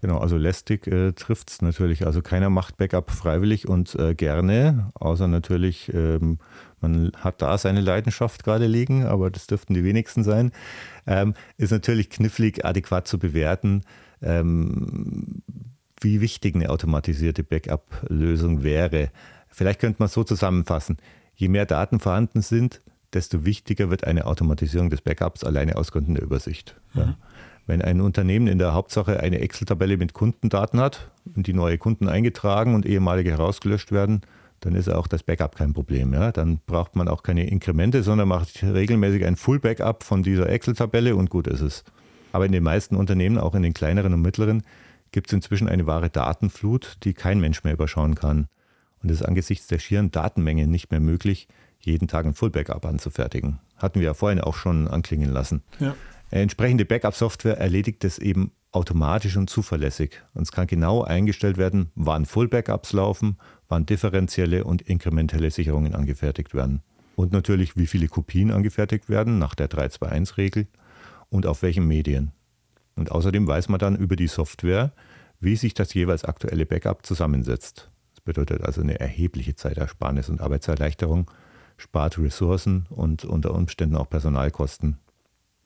[0.02, 2.06] Genau, also lästig äh, trifft es natürlich.
[2.06, 6.38] Also keiner macht Backup freiwillig und äh, gerne, außer natürlich, ähm,
[6.80, 10.52] man hat da seine Leidenschaft gerade liegen, aber das dürften die wenigsten sein.
[11.06, 13.82] Ähm, ist natürlich knifflig adäquat zu bewerten,
[14.22, 15.42] ähm,
[16.00, 19.10] wie wichtig eine automatisierte Backup-Lösung wäre.
[19.48, 20.98] Vielleicht könnte man so zusammenfassen,
[21.34, 26.14] je mehr Daten vorhanden sind, desto wichtiger wird eine Automatisierung des Backups alleine aus Gründen
[26.14, 26.76] der Übersicht.
[26.92, 27.00] Mhm.
[27.00, 27.16] Ja.
[27.66, 32.08] Wenn ein Unternehmen in der Hauptsache eine Excel-Tabelle mit Kundendaten hat und die neue Kunden
[32.08, 34.20] eingetragen und ehemalige herausgelöscht werden,
[34.66, 36.12] dann ist auch das Backup kein Problem.
[36.12, 36.32] Ja?
[36.32, 41.30] Dann braucht man auch keine Inkremente, sondern macht regelmäßig ein Full-Backup von dieser Excel-Tabelle und
[41.30, 41.84] gut ist es.
[42.32, 44.64] Aber in den meisten Unternehmen, auch in den kleineren und mittleren,
[45.12, 48.48] gibt es inzwischen eine wahre Datenflut, die kein Mensch mehr überschauen kann.
[49.04, 51.46] Und es ist angesichts der schieren Datenmenge nicht mehr möglich,
[51.78, 53.60] jeden Tag ein Full-Backup anzufertigen.
[53.76, 55.62] Hatten wir ja vorhin auch schon anklingen lassen.
[55.78, 55.94] Ja.
[56.30, 60.22] Entsprechende Backup-Software erledigt es eben automatisch und zuverlässig.
[60.34, 66.54] Und es kann genau eingestellt werden, wann Full-Backups laufen, wann differenzielle und inkrementelle Sicherungen angefertigt
[66.54, 66.82] werden.
[67.16, 70.66] Und natürlich, wie viele Kopien angefertigt werden nach der 321-Regel.
[71.28, 72.30] und auf welchen Medien.
[72.94, 74.92] Und außerdem weiß man dann über die Software,
[75.40, 77.90] wie sich das jeweils aktuelle Backup zusammensetzt.
[78.14, 81.30] Das bedeutet also eine erhebliche Zeitersparnis und Arbeitserleichterung,
[81.76, 84.98] spart Ressourcen und unter Umständen auch Personalkosten.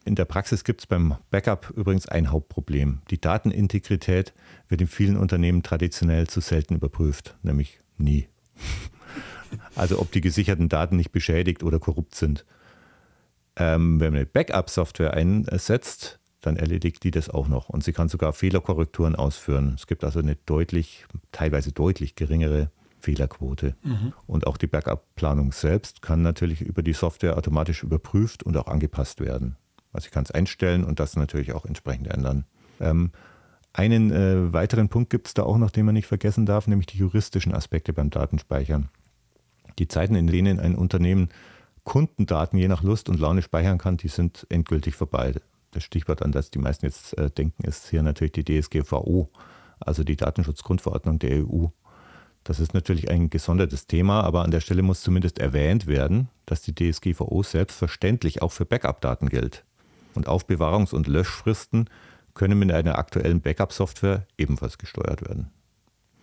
[0.04, 3.02] In der Praxis gibt es beim Backup übrigens ein Hauptproblem.
[3.10, 4.32] Die Datenintegrität
[4.68, 8.28] wird in vielen Unternehmen traditionell zu selten überprüft, nämlich nie.
[9.74, 12.46] Also ob die gesicherten Daten nicht beschädigt oder korrupt sind.
[13.56, 17.68] Ähm, wenn man eine Backup-Software einsetzt, dann erledigt die das auch noch.
[17.68, 19.74] Und sie kann sogar Fehlerkorrekturen ausführen.
[19.74, 23.74] Es gibt also eine deutlich, teilweise deutlich geringere Fehlerquote.
[23.82, 24.12] Mhm.
[24.26, 29.20] Und auch die Backup-Planung selbst kann natürlich über die Software automatisch überprüft und auch angepasst
[29.20, 29.56] werden.
[29.92, 32.44] Also ich kann es einstellen und das natürlich auch entsprechend ändern.
[32.80, 33.10] Ähm,
[33.72, 36.86] einen äh, weiteren Punkt gibt es da auch noch, den man nicht vergessen darf, nämlich
[36.86, 38.88] die juristischen Aspekte beim Datenspeichern.
[39.78, 41.28] Die Zeiten, in denen ein Unternehmen
[41.84, 45.34] Kundendaten je nach Lust und Laune speichern kann, die sind endgültig vorbei.
[45.70, 49.30] Das Stichwort, an das die meisten jetzt äh, denken, ist hier natürlich die DSGVO,
[49.78, 51.66] also die Datenschutzgrundverordnung der EU.
[52.42, 56.62] Das ist natürlich ein gesondertes Thema, aber an der Stelle muss zumindest erwähnt werden, dass
[56.62, 59.64] die DSGVO selbstverständlich auch für Backup-Daten gilt.
[60.14, 61.88] Und Aufbewahrungs- und Löschfristen
[62.34, 65.50] können mit einer aktuellen Backup-Software ebenfalls gesteuert werden.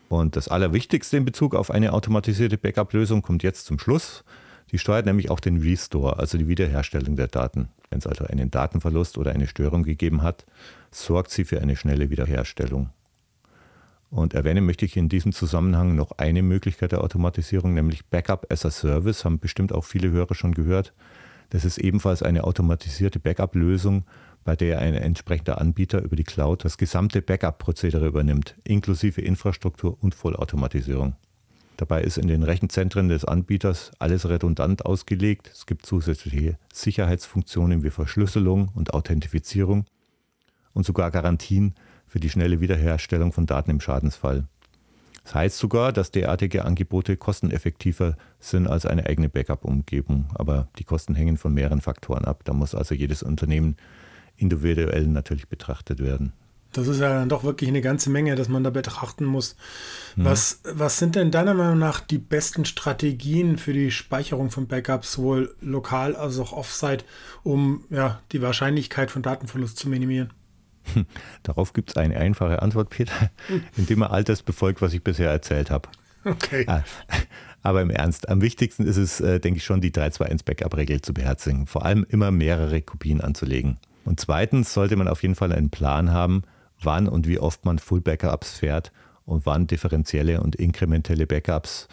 [0.10, 4.24] Und das Allerwichtigste in Bezug auf eine automatisierte Backup-Lösung kommt jetzt zum Schluss.
[4.72, 7.70] Die steuert nämlich auch den Restore, also die Wiederherstellung der Daten.
[7.90, 10.46] Wenn es also einen Datenverlust oder eine Störung gegeben hat,
[10.92, 12.90] sorgt sie für eine schnelle Wiederherstellung.
[14.10, 18.66] Und erwähnen möchte ich in diesem Zusammenhang noch eine Möglichkeit der Automatisierung, nämlich Backup as
[18.66, 20.94] a Service, haben bestimmt auch viele Hörer schon gehört.
[21.50, 24.06] Das ist ebenfalls eine automatisierte Backup-Lösung,
[24.44, 30.16] bei der ein entsprechender Anbieter über die Cloud das gesamte Backup-Prozedere übernimmt, inklusive Infrastruktur und
[30.16, 31.16] Vollautomatisierung.
[31.78, 35.52] Dabei ist in den Rechenzentren des Anbieters alles redundant ausgelegt.
[35.54, 39.86] Es gibt zusätzliche Sicherheitsfunktionen wie Verschlüsselung und Authentifizierung
[40.74, 41.76] und sogar Garantien
[42.08, 44.48] für die schnelle Wiederherstellung von Daten im Schadensfall.
[45.28, 50.30] Das heißt sogar, dass derartige Angebote kosteneffektiver sind als eine eigene Backup-Umgebung.
[50.36, 52.44] Aber die Kosten hängen von mehreren Faktoren ab.
[52.46, 53.76] Da muss also jedes Unternehmen
[54.38, 56.32] individuell natürlich betrachtet werden.
[56.72, 59.58] Das ist ja dann doch wirklich eine ganze Menge, dass man da betrachten muss.
[60.16, 60.24] Mhm.
[60.24, 65.12] Was, was sind denn deiner Meinung nach die besten Strategien für die Speicherung von Backups,
[65.12, 67.04] sowohl lokal als auch offsite,
[67.44, 70.32] um ja, die Wahrscheinlichkeit von Datenverlust zu minimieren?
[71.44, 73.30] Darauf gibt es eine einfache Antwort, Peter,
[73.76, 75.90] indem man all das befolgt, was ich bisher erzählt habe.
[76.26, 76.66] Okay.
[76.68, 76.84] Ah,
[77.64, 81.68] aber im Ernst, am wichtigsten ist es, äh, denke ich schon, die 321-Backup-Regel zu beherzigen.
[81.68, 83.78] Vor allem immer mehrere Kopien anzulegen.
[84.06, 86.44] Und zweitens sollte man auf jeden Fall einen Plan haben,
[86.82, 88.92] wann und wie oft man Full-Backups fährt
[89.26, 91.88] und wann differenzielle und inkrementelle Backups.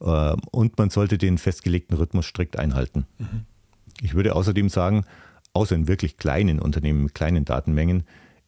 [0.00, 3.06] Ähm, und man sollte den festgelegten Rhythmus strikt einhalten.
[3.18, 3.46] Mhm.
[4.02, 5.04] Ich würde außerdem sagen,
[5.54, 8.04] außer in wirklich kleinen Unternehmen mit kleinen Datenmengen,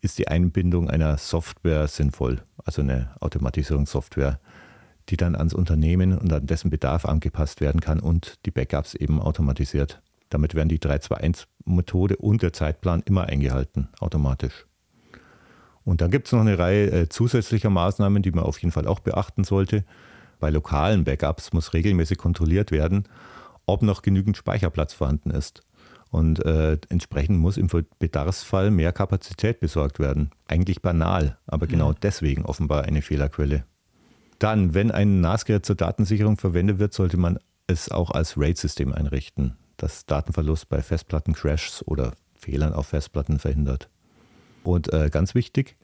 [0.07, 4.39] ist die Einbindung einer Software sinnvoll, also eine Automatisierungssoftware,
[5.09, 9.21] die dann ans Unternehmen und an dessen Bedarf angepasst werden kann und die Backups eben
[9.21, 10.01] automatisiert.
[10.31, 14.67] Damit werden die 321-Methode und der Zeitplan immer eingehalten, automatisch.
[15.85, 18.87] Und dann gibt es noch eine Reihe äh, zusätzlicher Maßnahmen, die man auf jeden Fall
[18.87, 19.85] auch beachten sollte.
[20.39, 23.09] Bei lokalen Backups muss regelmäßig kontrolliert werden,
[23.67, 25.63] ob noch genügend Speicherplatz vorhanden ist.
[26.11, 30.31] Und äh, entsprechend muss im Bedarfsfall mehr Kapazität besorgt werden.
[30.47, 31.97] Eigentlich banal, aber genau mhm.
[32.03, 33.65] deswegen offenbar eine Fehlerquelle.
[34.39, 39.57] Dann, wenn ein NAS-Gerät zur Datensicherung verwendet wird, sollte man es auch als RAID-System einrichten,
[39.77, 43.89] das Datenverlust bei Festplatten-Crashs oder Fehlern auf Festplatten verhindert.
[44.63, 45.77] Und äh, ganz wichtig,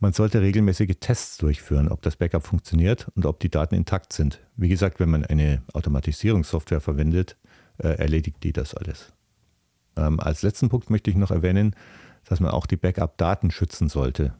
[0.00, 4.40] man sollte regelmäßige Tests durchführen, ob das Backup funktioniert und ob die Daten intakt sind.
[4.56, 7.36] Wie gesagt, wenn man eine Automatisierungssoftware verwendet,
[7.78, 9.12] äh, erledigt die das alles.
[9.98, 11.74] Ähm, als letzten Punkt möchte ich noch erwähnen,
[12.24, 14.34] dass man auch die Backup-Daten schützen sollte.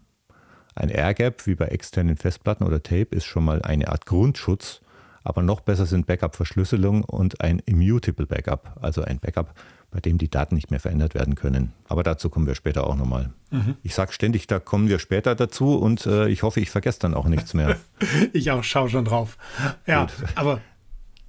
[0.75, 4.81] Ein Airgap wie bei externen Festplatten oder Tape ist schon mal eine Art Grundschutz,
[5.25, 9.55] aber noch besser sind Backup-Verschlüsselung und ein Immutable Backup, also ein Backup,
[9.90, 11.73] bei dem die Daten nicht mehr verändert werden können.
[11.88, 13.33] Aber dazu kommen wir später auch nochmal.
[13.51, 13.77] Mhm.
[13.83, 17.14] Ich sage ständig, da kommen wir später dazu und äh, ich hoffe, ich vergesse dann
[17.14, 17.77] auch nichts mehr.
[18.33, 19.37] ich auch, schaue schon drauf.
[19.87, 20.12] Ja, Gut.
[20.37, 20.61] aber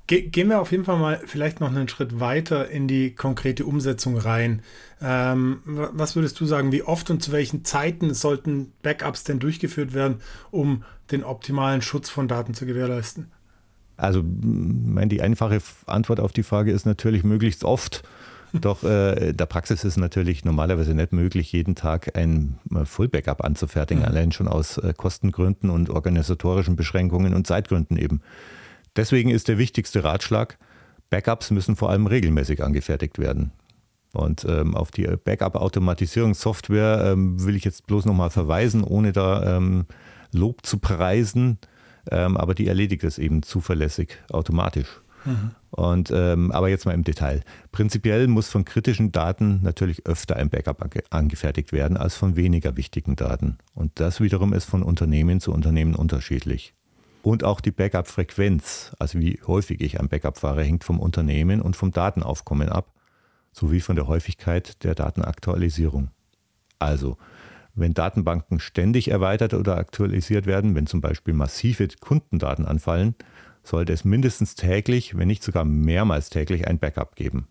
[0.09, 4.17] gehen wir auf jeden Fall mal vielleicht noch einen Schritt weiter in die konkrete Umsetzung
[4.17, 4.63] rein.
[5.01, 9.93] Ähm, was würdest du sagen, wie oft und zu welchen Zeiten sollten Backups denn durchgeführt
[9.93, 10.17] werden,
[10.49, 13.27] um den optimalen Schutz von Daten zu gewährleisten?
[13.97, 18.03] Also meine, die einfache Antwort auf die Frage ist natürlich möglichst oft.
[18.53, 24.01] Doch äh, der Praxis ist natürlich normalerweise nicht möglich, jeden Tag ein äh, Full-Backup anzufertigen,
[24.01, 24.09] mhm.
[24.09, 28.21] allein schon aus äh, Kostengründen und organisatorischen Beschränkungen und Zeitgründen eben.
[28.95, 30.57] Deswegen ist der wichtigste Ratschlag,
[31.09, 33.51] Backups müssen vor allem regelmäßig angefertigt werden.
[34.13, 39.85] Und ähm, auf die Backup-Automatisierungssoftware ähm, will ich jetzt bloß nochmal verweisen, ohne da ähm,
[40.31, 41.59] Lob zu preisen.
[42.09, 45.01] Ähm, aber die erledigt es eben zuverlässig, automatisch.
[45.25, 45.51] Mhm.
[45.71, 47.41] Und, ähm, aber jetzt mal im Detail.
[47.71, 53.15] Prinzipiell muss von kritischen Daten natürlich öfter ein Backup angefertigt werden als von weniger wichtigen
[53.15, 53.59] Daten.
[53.75, 56.73] Und das wiederum ist von Unternehmen zu Unternehmen unterschiedlich.
[57.21, 61.75] Und auch die Backup-Frequenz, also wie häufig ich ein Backup fahre, hängt vom Unternehmen und
[61.75, 62.93] vom Datenaufkommen ab,
[63.51, 66.11] sowie von der Häufigkeit der Datenaktualisierung.
[66.79, 67.17] Also,
[67.75, 73.15] wenn Datenbanken ständig erweitert oder aktualisiert werden, wenn zum Beispiel massive Kundendaten anfallen,
[73.63, 77.47] sollte es mindestens täglich, wenn nicht sogar mehrmals täglich ein Backup geben.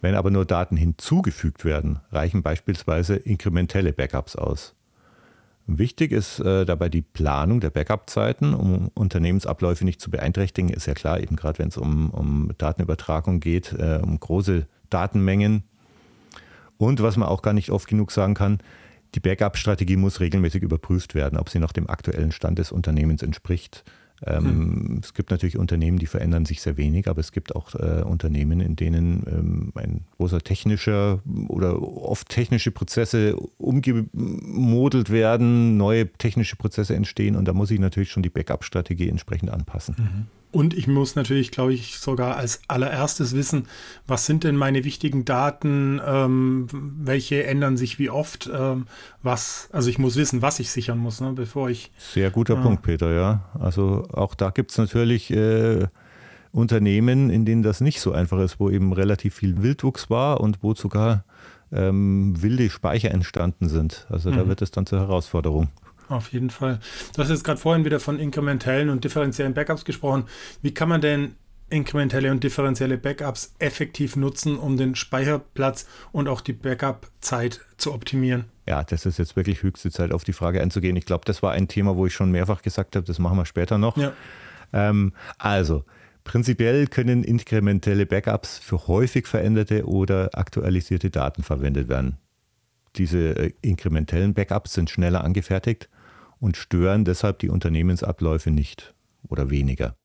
[0.00, 4.75] Wenn aber nur Daten hinzugefügt werden, reichen beispielsweise inkrementelle Backups aus.
[5.68, 10.70] Wichtig ist äh, dabei die Planung der Backup-Zeiten, um Unternehmensabläufe nicht zu beeinträchtigen.
[10.70, 15.64] Ist ja klar, eben gerade wenn es um, um, Datenübertragung geht, äh, um große Datenmengen.
[16.78, 18.58] Und was man auch gar nicht oft genug sagen kann,
[19.16, 23.82] die Backup-Strategie muss regelmäßig überprüft werden, ob sie noch dem aktuellen Stand des Unternehmens entspricht.
[24.24, 25.00] Ähm, hm.
[25.02, 28.60] Es gibt natürlich Unternehmen, die verändern sich sehr wenig, aber es gibt auch äh, Unternehmen,
[28.60, 36.94] in denen ähm, ein großer technischer oder oft technische Prozesse umgemodelt werden, neue technische Prozesse
[36.94, 39.96] entstehen und da muss ich natürlich schon die Backup-Strategie entsprechend anpassen.
[39.98, 40.35] Mhm.
[40.56, 43.66] Und ich muss natürlich, glaube ich, sogar als allererstes wissen,
[44.06, 48.86] was sind denn meine wichtigen Daten, ähm, welche ändern sich wie oft, ähm,
[49.22, 51.92] was, also ich muss wissen, was ich sichern muss, ne, bevor ich.
[51.98, 53.44] Sehr guter äh, Punkt, Peter, ja.
[53.60, 55.88] Also auch da gibt es natürlich äh,
[56.52, 60.62] Unternehmen, in denen das nicht so einfach ist, wo eben relativ viel Wildwuchs war und
[60.62, 61.26] wo sogar
[61.70, 64.06] ähm, wilde Speicher entstanden sind.
[64.08, 64.48] Also da mhm.
[64.48, 65.68] wird es dann zur Herausforderung.
[66.08, 66.80] Auf jeden Fall.
[67.14, 70.24] Du hast jetzt gerade vorhin wieder von inkrementellen und differenziellen Backups gesprochen.
[70.62, 71.36] Wie kann man denn
[71.68, 78.44] inkrementelle und differenzielle Backups effektiv nutzen, um den Speicherplatz und auch die Backup-Zeit zu optimieren?
[78.68, 80.96] Ja, das ist jetzt wirklich höchste Zeit, auf die Frage einzugehen.
[80.96, 83.46] Ich glaube, das war ein Thema, wo ich schon mehrfach gesagt habe, das machen wir
[83.46, 83.96] später noch.
[83.96, 84.12] Ja.
[84.72, 85.84] Ähm, also,
[86.24, 92.18] prinzipiell können inkrementelle Backups für häufig veränderte oder aktualisierte Daten verwendet werden.
[92.96, 95.88] Diese äh, inkrementellen Backups sind schneller angefertigt
[96.40, 98.94] und stören deshalb die Unternehmensabläufe nicht
[99.28, 99.96] oder weniger.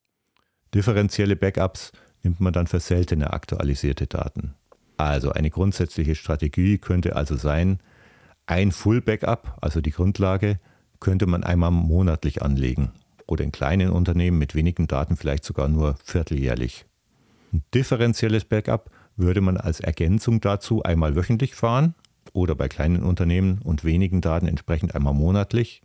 [0.73, 1.91] Differenzielle Backups
[2.23, 4.53] nimmt man dann für seltene aktualisierte Daten.
[4.97, 7.79] Also eine grundsätzliche Strategie könnte also sein,
[8.45, 10.59] ein Full Backup, also die Grundlage,
[10.99, 12.91] könnte man einmal monatlich anlegen
[13.25, 16.85] oder in kleinen Unternehmen mit wenigen Daten vielleicht sogar nur vierteljährlich.
[17.53, 21.95] Ein differenzielles Backup würde man als Ergänzung dazu einmal wöchentlich fahren
[22.33, 25.81] oder bei kleinen Unternehmen und wenigen Daten entsprechend einmal monatlich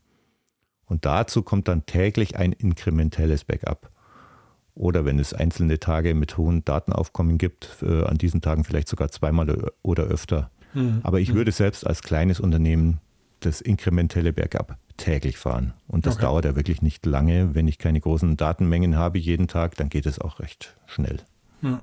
[0.86, 3.90] und dazu kommt dann täglich ein inkrementelles Backup.
[4.74, 9.10] Oder wenn es einzelne Tage mit hohen Datenaufkommen gibt, äh, an diesen Tagen vielleicht sogar
[9.10, 10.50] zweimal oder öfter.
[10.74, 11.00] Mhm.
[11.02, 11.36] Aber ich mhm.
[11.36, 13.00] würde selbst als kleines Unternehmen
[13.40, 15.72] das inkrementelle Backup täglich fahren.
[15.88, 16.24] Und das okay.
[16.24, 17.54] dauert ja wirklich nicht lange.
[17.54, 21.18] Wenn ich keine großen Datenmengen habe jeden Tag, dann geht es auch recht schnell.
[21.62, 21.80] Mhm.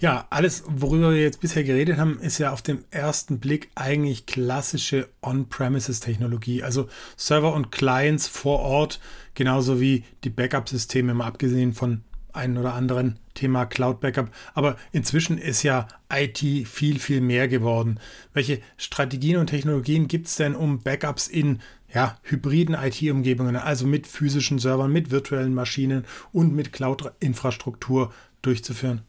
[0.00, 4.26] Ja, alles, worüber wir jetzt bisher geredet haben, ist ja auf den ersten Blick eigentlich
[4.26, 6.62] klassische On-Premises-Technologie.
[6.62, 9.00] Also Server und Clients vor Ort,
[9.34, 14.30] genauso wie die Backup-Systeme, mal abgesehen von einem oder anderen Thema Cloud Backup.
[14.54, 17.98] Aber inzwischen ist ja IT viel, viel mehr geworden.
[18.32, 21.60] Welche Strategien und Technologien gibt es denn, um Backups in
[21.92, 29.02] ja, hybriden IT-Umgebungen, also mit physischen Servern, mit virtuellen Maschinen und mit Cloud-Infrastruktur durchzuführen?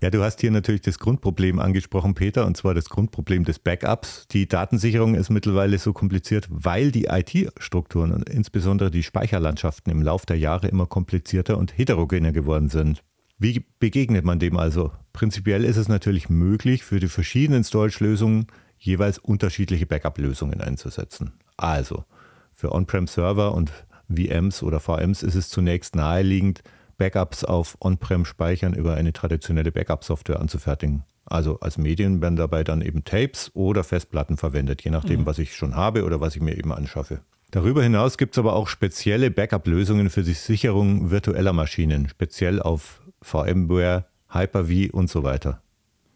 [0.00, 4.28] Ja, du hast hier natürlich das Grundproblem angesprochen, Peter, und zwar das Grundproblem des Backups.
[4.28, 10.26] Die Datensicherung ist mittlerweile so kompliziert, weil die IT-Strukturen und insbesondere die Speicherlandschaften im Laufe
[10.26, 13.02] der Jahre immer komplizierter und heterogener geworden sind.
[13.38, 14.92] Wie begegnet man dem also?
[15.12, 18.46] Prinzipiell ist es natürlich möglich, für die verschiedenen Storage-Lösungen
[18.78, 21.32] jeweils unterschiedliche Backup-Lösungen einzusetzen.
[21.56, 22.04] Also,
[22.52, 23.72] für On-Prem-Server und
[24.08, 26.62] VMs oder VMs ist es zunächst naheliegend,
[26.98, 31.04] Backups auf On-Prem-Speichern über eine traditionelle Backup-Software anzufertigen.
[31.24, 35.26] Also als Medien werden dabei dann eben Tapes oder Festplatten verwendet, je nachdem, mhm.
[35.26, 37.20] was ich schon habe oder was ich mir eben anschaffe.
[37.50, 43.00] Darüber hinaus gibt es aber auch spezielle Backup-Lösungen für die Sicherung virtueller Maschinen, speziell auf
[43.22, 45.62] VMware, Hyper-V und so weiter.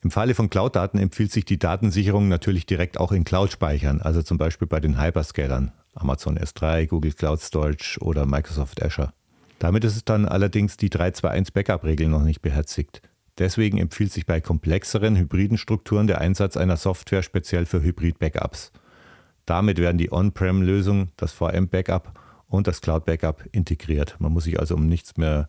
[0.02, 4.36] Im Falle von Cloud-Daten empfiehlt sich die Datensicherung natürlich direkt auch in Cloud-Speichern, also zum
[4.36, 9.12] Beispiel bei den Hyperscalern, Amazon S3, Google Cloud Storage oder Microsoft Azure.
[9.62, 13.00] Damit ist es dann allerdings die 321 Backup-Regel noch nicht beherzigt.
[13.38, 18.72] Deswegen empfiehlt sich bei komplexeren hybriden Strukturen der Einsatz einer Software speziell für Hybrid-Backups.
[19.46, 24.16] Damit werden die On-Prem-Lösung, das VM-Backup und das Cloud-Backup integriert.
[24.18, 25.48] Man muss sich also um nichts mehr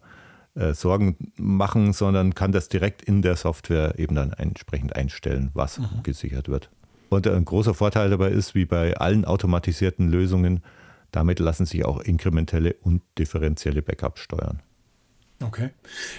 [0.53, 5.79] äh, Sorgen machen, sondern kann das direkt in der Software eben dann entsprechend einstellen, was
[5.79, 6.03] mhm.
[6.03, 6.69] gesichert wird.
[7.09, 10.61] Und ein großer Vorteil dabei ist, wie bei allen automatisierten Lösungen,
[11.13, 14.61] damit lassen sich auch inkrementelle und differenzielle Backups steuern.
[15.41, 15.69] Okay.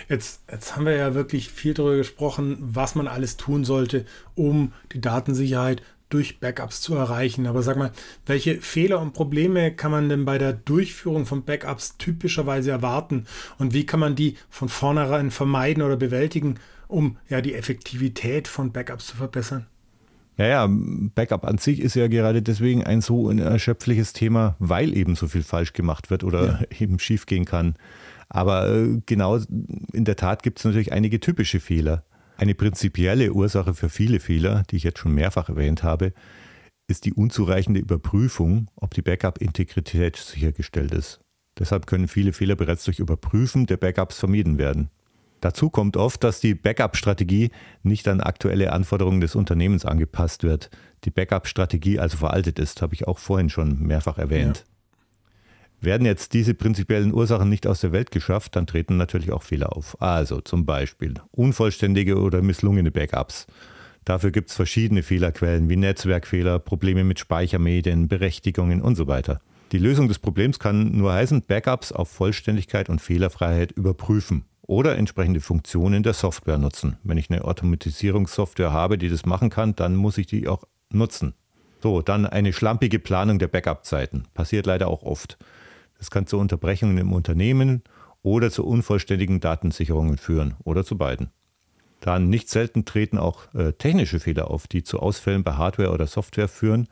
[0.08, 4.72] Jetzt, jetzt haben wir ja wirklich viel darüber gesprochen, was man alles tun sollte, um
[4.92, 7.46] die Datensicherheit durch Backups zu erreichen.
[7.46, 7.90] Aber sag mal,
[8.26, 13.26] welche Fehler und Probleme kann man denn bei der Durchführung von Backups typischerweise erwarten?
[13.58, 18.72] Und wie kann man die von vornherein vermeiden oder bewältigen, um ja die Effektivität von
[18.72, 19.66] Backups zu verbessern?
[20.36, 25.14] Ja, ja, Backup an sich ist ja gerade deswegen ein so unerschöpfliches Thema, weil eben
[25.14, 26.60] so viel falsch gemacht wird oder ja.
[26.80, 27.76] eben schief gehen kann.
[28.28, 29.38] Aber äh, genau
[29.92, 32.04] in der Tat gibt es natürlich einige typische Fehler.
[32.36, 36.12] Eine prinzipielle Ursache für viele Fehler, die ich jetzt schon mehrfach erwähnt habe,
[36.88, 41.20] ist die unzureichende Überprüfung, ob die Backup-Integrität sichergestellt ist.
[41.58, 44.90] Deshalb können viele Fehler bereits durch Überprüfen der Backups vermieden werden.
[45.44, 47.50] Dazu kommt oft, dass die Backup-Strategie
[47.82, 50.70] nicht an aktuelle Anforderungen des Unternehmens angepasst wird.
[51.04, 54.64] Die Backup-Strategie also veraltet ist, habe ich auch vorhin schon mehrfach erwähnt.
[54.66, 55.84] Ja.
[55.84, 59.76] Werden jetzt diese prinzipiellen Ursachen nicht aus der Welt geschafft, dann treten natürlich auch Fehler
[59.76, 60.00] auf.
[60.00, 63.46] Also zum Beispiel unvollständige oder misslungene Backups.
[64.06, 69.42] Dafür gibt es verschiedene Fehlerquellen wie Netzwerkfehler, Probleme mit Speichermedien, Berechtigungen und so weiter.
[69.72, 75.40] Die Lösung des Problems kann nur heißen, Backups auf Vollständigkeit und Fehlerfreiheit überprüfen oder entsprechende
[75.40, 76.96] Funktionen der Software nutzen.
[77.02, 81.34] Wenn ich eine Automatisierungssoftware habe, die das machen kann, dann muss ich die auch nutzen.
[81.82, 84.24] So, dann eine schlampige Planung der Backup-Zeiten.
[84.32, 85.36] Passiert leider auch oft.
[85.98, 87.82] Das kann zu Unterbrechungen im Unternehmen
[88.22, 91.30] oder zu unvollständigen Datensicherungen führen oder zu beiden.
[92.00, 96.06] Dann nicht selten treten auch äh, technische Fehler auf, die zu Ausfällen bei Hardware oder
[96.06, 96.88] Software führen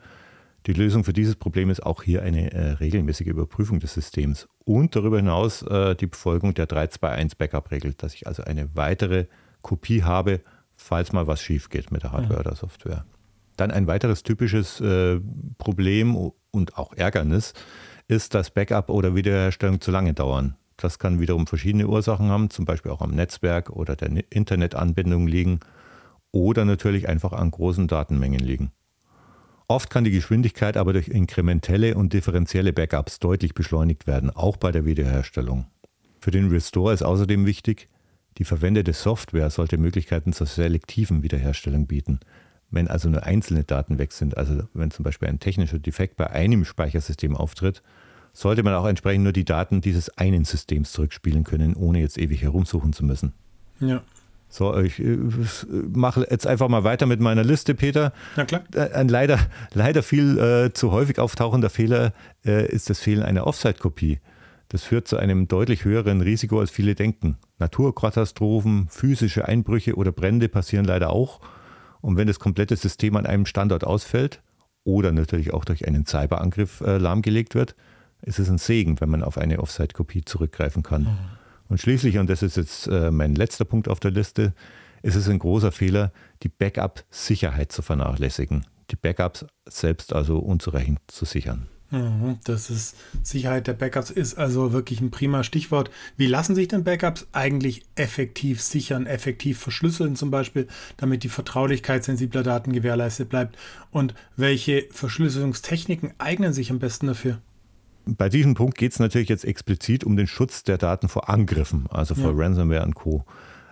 [0.65, 4.95] die Lösung für dieses Problem ist auch hier eine äh, regelmäßige Überprüfung des Systems und
[4.95, 9.25] darüber hinaus äh, die Befolgung der 321 Backup-Regel, dass ich also eine weitere
[9.61, 10.41] Kopie habe,
[10.75, 12.39] falls mal was schief geht mit der Hardware ja.
[12.39, 13.05] oder Software.
[13.57, 15.19] Dann ein weiteres typisches äh,
[15.57, 17.53] Problem und auch Ärgernis
[18.07, 20.55] ist, dass Backup oder Wiederherstellung zu lange dauern.
[20.77, 25.59] Das kann wiederum verschiedene Ursachen haben, zum Beispiel auch am Netzwerk oder der Internetanbindung liegen
[26.31, 28.71] oder natürlich einfach an großen Datenmengen liegen.
[29.67, 34.71] Oft kann die Geschwindigkeit aber durch inkrementelle und differenzielle Backups deutlich beschleunigt werden, auch bei
[34.71, 35.67] der Wiederherstellung.
[36.19, 37.89] Für den Restore ist außerdem wichtig,
[38.37, 42.19] die verwendete Software sollte Möglichkeiten zur selektiven Wiederherstellung bieten.
[42.71, 46.29] Wenn also nur einzelne Daten weg sind, also wenn zum Beispiel ein technischer Defekt bei
[46.31, 47.83] einem Speichersystem auftritt,
[48.33, 52.41] sollte man auch entsprechend nur die Daten dieses einen Systems zurückspielen können, ohne jetzt ewig
[52.41, 53.33] herumsuchen zu müssen.
[53.79, 54.01] Ja.
[54.53, 55.17] So, ich äh,
[55.93, 58.13] mache jetzt einfach mal weiter mit meiner Liste, Peter.
[58.35, 58.61] Na klar.
[58.75, 59.39] Äh, ein leider,
[59.73, 62.13] leider viel äh, zu häufig auftauchender Fehler
[62.45, 64.19] äh, ist das Fehlen einer Offsite-Kopie.
[64.69, 67.37] Das führt zu einem deutlich höheren Risiko, als viele denken.
[67.57, 71.41] Naturkatastrophen, physische Einbrüche oder Brände passieren leider auch.
[72.01, 74.43] Und wenn das komplette System an einem Standort ausfällt
[74.83, 77.75] oder natürlich auch durch einen Cyberangriff äh, lahmgelegt wird,
[78.21, 81.03] ist es ein Segen, wenn man auf eine Offsite-Kopie zurückgreifen kann.
[81.03, 81.42] Mhm.
[81.69, 84.53] Und schließlich, und das ist jetzt äh, mein letzter Punkt auf der Liste,
[85.01, 86.11] ist es ein großer Fehler,
[86.43, 88.65] die Backup-Sicherheit zu vernachlässigen.
[88.91, 91.67] Die Backups selbst also unzureichend zu sichern.
[92.45, 95.91] Das ist Sicherheit der Backups ist also wirklich ein prima Stichwort.
[96.17, 102.03] Wie lassen sich denn Backups eigentlich effektiv sichern, effektiv verschlüsseln zum Beispiel, damit die Vertraulichkeit
[102.03, 103.57] sensibler Daten gewährleistet bleibt?
[103.91, 107.39] Und welche Verschlüsselungstechniken eignen sich am besten dafür?
[108.05, 111.87] Bei diesem Punkt geht es natürlich jetzt explizit um den Schutz der Daten vor Angriffen,
[111.89, 112.37] also vor ja.
[112.37, 113.25] Ransomware und Co.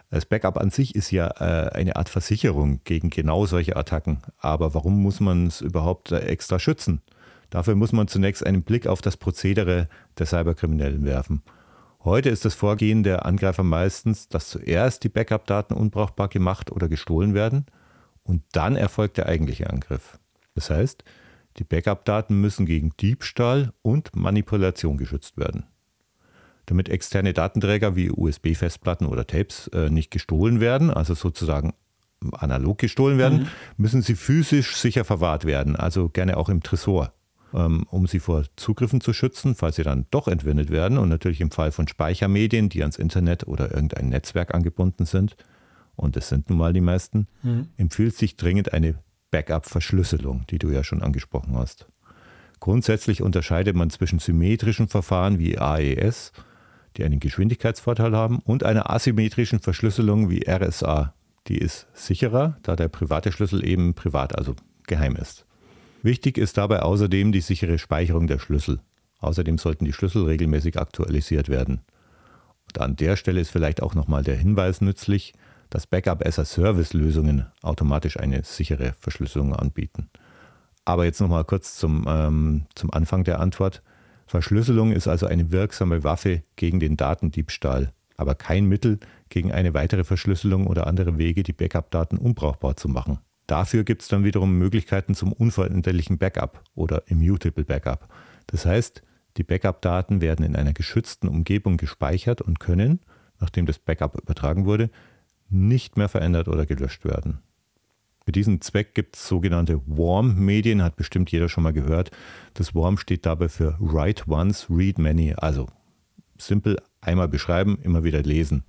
[0.10, 4.20] Das Backup an sich ist ja äh, eine Art Versicherung gegen genau solche Attacken.
[4.38, 7.02] Aber warum muss man es überhaupt äh, extra schützen?
[7.50, 11.44] Dafür muss man zunächst einen Blick auf das Prozedere der Cyberkriminellen werfen.
[12.04, 17.34] Heute ist das Vorgehen der Angreifer meistens, dass zuerst die Backup-Daten unbrauchbar gemacht oder gestohlen
[17.34, 17.66] werden
[18.24, 20.18] und dann erfolgt der eigentliche Angriff.
[20.56, 21.04] Das heißt,
[21.58, 25.66] die Backup-Daten müssen gegen Diebstahl und Manipulation geschützt werden.
[26.66, 31.74] Damit externe Datenträger wie USB-Festplatten oder Tapes äh, nicht gestohlen werden, also sozusagen
[32.34, 33.48] analog gestohlen werden, mhm.
[33.78, 37.14] müssen sie physisch sicher verwahrt werden, also gerne auch im Tresor,
[37.54, 41.42] ähm, um sie vor Zugriffen zu schützen, falls sie dann doch entwendet werden und natürlich
[41.42, 45.36] im Fall von Speichermedien, die ans Internet oder irgendein Netzwerk angebunden sind,
[45.96, 47.68] und das sind nun mal die meisten, mhm.
[47.78, 48.96] empfiehlt sich dringend eine
[49.32, 51.88] Backup-Verschlüsselung, die du ja schon angesprochen hast.
[52.60, 56.32] Grundsätzlich unterscheidet man zwischen symmetrischen Verfahren wie AES,
[56.98, 61.14] die einen Geschwindigkeitsvorteil haben, und einer asymmetrischen Verschlüsselung wie RSA.
[61.48, 64.56] Die ist sicherer, da der private Schlüssel eben privat, also
[64.86, 65.46] geheim ist.
[66.04, 68.80] Wichtig ist dabei außerdem die sichere Speicherung der Schlüssel.
[69.20, 71.82] Außerdem sollten die Schlüssel regelmäßig aktualisiert werden.
[72.68, 75.34] Und an der Stelle ist vielleicht auch nochmal der Hinweis nützlich,
[75.72, 80.10] dass Backup-as-a-Service-Lösungen automatisch eine sichere Verschlüsselung anbieten.
[80.86, 83.82] Aber jetzt nochmal kurz zum, ähm, zum Anfang der Antwort.
[84.28, 89.00] Verschlüsselung ist also eine wirksame Waffe gegen den Datendiebstahl, aber kein Mittel
[89.30, 93.20] gegen eine weitere Verschlüsselung oder andere Wege, die Backup-Daten unbrauchbar zu machen.
[93.48, 98.08] Dafür gibt es dann wiederum Möglichkeiten zum unveränderlichen Backup oder Immutable Backup.
[98.48, 99.04] Das heißt,
[99.38, 103.00] die Backup-Daten werden in einer geschützten Umgebung gespeichert und können,
[103.40, 104.90] nachdem das Backup übertragen wurde,
[105.52, 107.40] nicht mehr verändert oder gelöscht werden.
[108.24, 112.12] Für diesen Zweck gibt es sogenannte WARM-Medien, hat bestimmt jeder schon mal gehört.
[112.54, 115.68] Das WARM steht dabei für Write Once, Read Many, also
[116.38, 118.64] simpel einmal beschreiben, immer wieder lesen.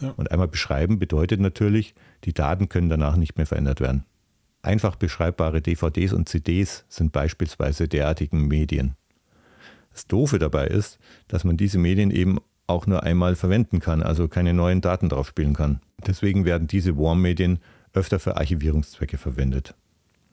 [0.00, 0.10] Ja.
[0.16, 4.04] Und einmal beschreiben bedeutet natürlich, die Daten können danach nicht mehr verändert werden.
[4.62, 8.94] Einfach beschreibbare DVDs und CDs sind beispielsweise derartigen Medien.
[9.90, 12.38] Das Doofe dabei ist, dass man diese Medien eben
[12.68, 15.80] auch nur einmal verwenden kann, also keine neuen Daten drauf spielen kann.
[16.06, 17.58] Deswegen werden diese WARM-Medien
[17.92, 19.74] öfter für Archivierungszwecke verwendet.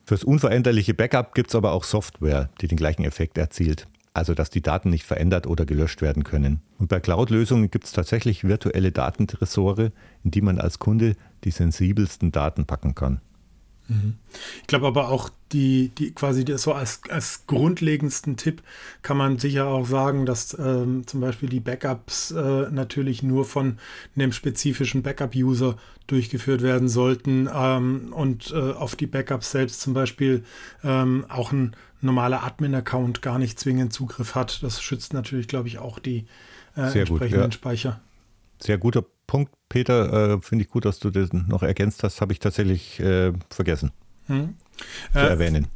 [0.05, 4.51] Fürs unveränderliche Backup gibt es aber auch Software, die den gleichen Effekt erzielt, also dass
[4.51, 6.61] die Daten nicht verändert oder gelöscht werden können.
[6.77, 9.91] Und bei Cloud-Lösungen gibt es tatsächlich virtuelle Datentresore,
[10.23, 13.21] in die man als Kunde die sensibelsten Daten packen kann.
[13.87, 14.15] Mhm.
[14.61, 18.63] Ich glaube aber auch die, die quasi so als, als grundlegendsten Tipp
[19.03, 23.77] kann man sicher auch sagen, dass ähm, zum Beispiel die Backups äh, natürlich nur von
[24.15, 25.77] einem spezifischen Backup-User
[26.07, 30.43] durchgeführt werden sollten ähm, und äh, auf die Backups selbst zum Beispiel
[30.83, 34.61] ähm, auch ein normaler Admin-Account gar nicht zwingend Zugriff hat.
[34.63, 36.25] Das schützt natürlich, glaube ich, auch die
[36.75, 37.51] äh, entsprechenden gut, ja.
[37.51, 38.01] Speicher.
[38.59, 40.35] Sehr guter Punkt, Peter.
[40.35, 42.21] Äh, Finde ich gut, dass du das noch ergänzt hast.
[42.21, 43.91] Habe ich tatsächlich äh, vergessen
[44.27, 44.55] hm.
[45.13, 45.67] zu äh, erwähnen.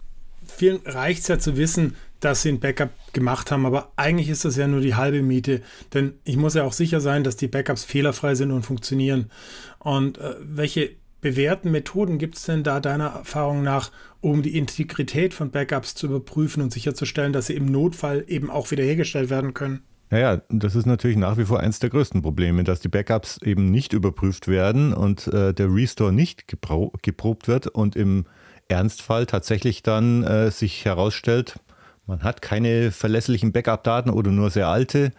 [0.45, 4.45] Vielen reicht es ja zu wissen, dass sie ein Backup gemacht haben, aber eigentlich ist
[4.45, 5.61] das ja nur die halbe Miete,
[5.93, 9.31] denn ich muss ja auch sicher sein, dass die Backups fehlerfrei sind und funktionieren.
[9.79, 10.91] Und äh, welche
[11.21, 13.91] bewährten Methoden gibt es denn da deiner Erfahrung nach,
[14.21, 18.71] um die Integrität von Backups zu überprüfen und sicherzustellen, dass sie im Notfall eben auch
[18.71, 19.81] wiederhergestellt werden können?
[20.09, 23.69] Naja, das ist natürlich nach wie vor eins der größten Probleme, dass die Backups eben
[23.69, 28.25] nicht überprüft werden und äh, der Restore nicht geprobt wird und im
[28.67, 31.59] Ernstfall tatsächlich dann äh, sich herausstellt,
[32.07, 35.11] man hat keine verlässlichen Backup-Daten oder nur sehr alte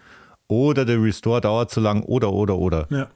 [0.48, 2.86] oder der Restore dauert zu lang oder oder oder.
[2.90, 3.08] Ja.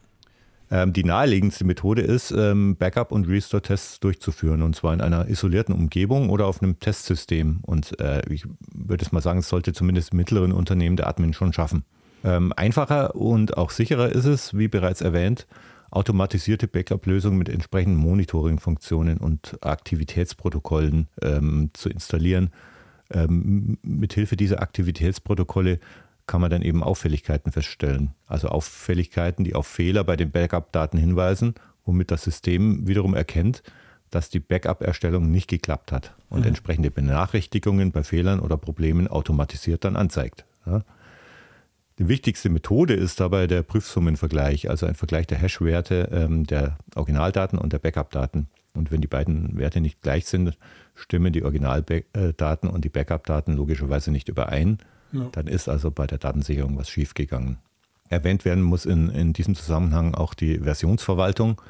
[0.70, 5.74] Ähm, die naheliegendste Methode ist, ähm, Backup- und Restore-Tests durchzuführen und zwar in einer isolierten
[5.74, 7.58] Umgebung oder auf einem Testsystem.
[7.62, 11.52] Und äh, ich würde es mal sagen, es sollte zumindest mittleren Unternehmen der Admin schon
[11.52, 11.84] schaffen.
[12.24, 15.46] Ähm, einfacher und auch sicherer ist es, wie bereits erwähnt,
[15.90, 22.50] automatisierte Backup-Lösungen mit entsprechenden Monitoring-Funktionen und Aktivitätsprotokollen ähm, zu installieren.
[23.12, 25.78] Ähm, mithilfe dieser Aktivitätsprotokolle
[26.26, 28.14] kann man dann eben Auffälligkeiten feststellen.
[28.26, 31.54] Also Auffälligkeiten, die auf Fehler bei den Backup-Daten hinweisen,
[31.84, 33.62] womit das System wiederum erkennt,
[34.10, 36.48] dass die Backup-Erstellung nicht geklappt hat und mhm.
[36.48, 40.44] entsprechende Benachrichtigungen bei Fehlern oder Problemen automatisiert dann anzeigt.
[40.66, 40.82] Ja.
[41.98, 47.58] Die wichtigste Methode ist dabei der Prüfsummenvergleich, also ein Vergleich der Hash-Werte ähm, der Originaldaten
[47.58, 48.48] und der Backup-Daten.
[48.74, 50.58] Und wenn die beiden Werte nicht gleich sind,
[50.96, 54.78] stimmen die Originaldaten und die Backup-Daten logischerweise nicht überein.
[55.14, 55.28] Ja.
[55.32, 57.58] Dann ist also bei der Datensicherung was schiefgegangen.
[58.08, 61.60] Erwähnt werden muss in, in diesem Zusammenhang auch die Versionsverwaltung,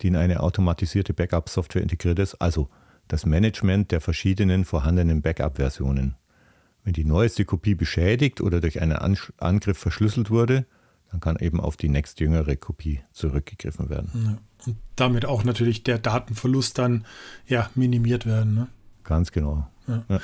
[0.00, 2.68] die in eine automatisierte Backup-Software integriert ist, also
[3.08, 6.16] das Management der verschiedenen vorhandenen Backup-Versionen.
[6.84, 10.66] Wenn die neueste Kopie beschädigt oder durch einen Angriff verschlüsselt wurde,
[11.10, 14.10] dann kann eben auf die nächstjüngere Kopie zurückgegriffen werden.
[14.14, 14.38] Ja.
[14.66, 17.04] Und damit auch natürlich der Datenverlust dann
[17.46, 18.54] ja, minimiert werden.
[18.54, 18.68] Ne?
[19.04, 19.68] Ganz genau.
[19.86, 20.04] Ja.
[20.08, 20.20] Ja.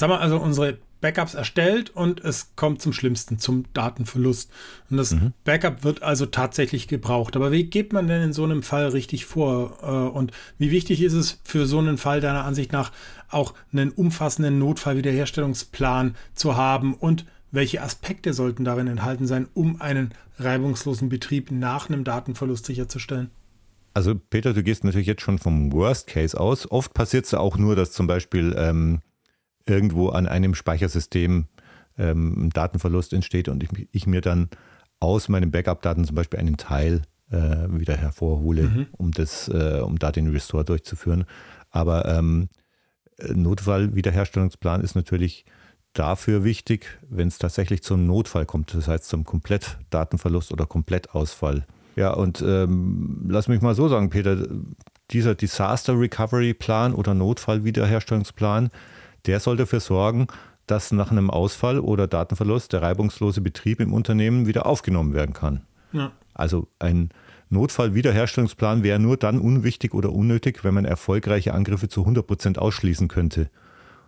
[0.00, 4.50] Haben wir also unsere Backups erstellt und es kommt zum Schlimmsten, zum Datenverlust.
[4.90, 5.32] Und das mhm.
[5.44, 7.36] Backup wird also tatsächlich gebraucht.
[7.36, 9.78] Aber wie geht man denn in so einem Fall richtig vor?
[9.82, 12.92] Äh, und wie wichtig ist es für so einen Fall deiner Ansicht nach
[13.28, 16.94] auch einen umfassenden Notfallwiederherstellungsplan zu haben?
[16.94, 23.30] Und welche Aspekte sollten darin enthalten sein, um einen reibungslosen Betrieb nach einem Datenverlust sicherzustellen?
[23.92, 26.70] Also Peter, du gehst natürlich jetzt schon vom Worst Case aus.
[26.70, 29.00] Oft passiert es auch nur, dass zum Beispiel ähm,
[29.66, 31.46] irgendwo an einem Speichersystem
[31.98, 34.48] ähm, ein Datenverlust entsteht und ich, ich, mir dann
[35.00, 37.36] aus meinen Backup-Daten zum Beispiel einen Teil äh,
[37.68, 38.86] wieder hervorhole, mhm.
[38.92, 41.24] um, das, äh, um da den Restore durchzuführen.
[41.70, 42.48] Aber ähm,
[43.28, 45.44] Notfallwiederherstellungsplan ist natürlich
[45.92, 51.66] dafür wichtig, wenn es tatsächlich zum Notfall kommt, das heißt zum Komplettdatenverlust oder Komplettausfall.
[51.96, 54.46] Ja, und ähm, lass mich mal so sagen, Peter,
[55.10, 58.70] dieser Disaster Recovery Plan oder Notfallwiederherstellungsplan,
[59.26, 60.26] der soll dafür sorgen,
[60.66, 65.62] dass nach einem Ausfall oder Datenverlust der reibungslose Betrieb im Unternehmen wieder aufgenommen werden kann.
[65.92, 66.12] Ja.
[66.34, 67.10] Also ein
[67.50, 73.50] Notfallwiederherstellungsplan wäre nur dann unwichtig oder unnötig, wenn man erfolgreiche Angriffe zu 100% ausschließen könnte.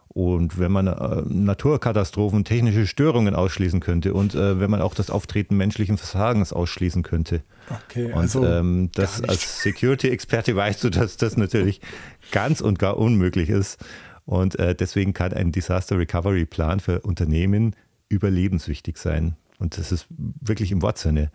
[0.08, 5.08] Und wenn man äh, Naturkatastrophen, technische Störungen ausschließen könnte und äh, wenn man auch das
[5.10, 7.42] Auftreten menschlichen Versagens ausschließen könnte.
[7.88, 11.80] Okay, also und ähm, das als Security-Experte weißt du, dass das natürlich
[12.30, 13.82] ganz und gar unmöglich ist.
[14.24, 17.74] Und äh, deswegen kann ein Disaster Recovery Plan für Unternehmen
[18.08, 19.36] überlebenswichtig sein.
[19.58, 21.30] Und das ist wirklich im Wortsinne.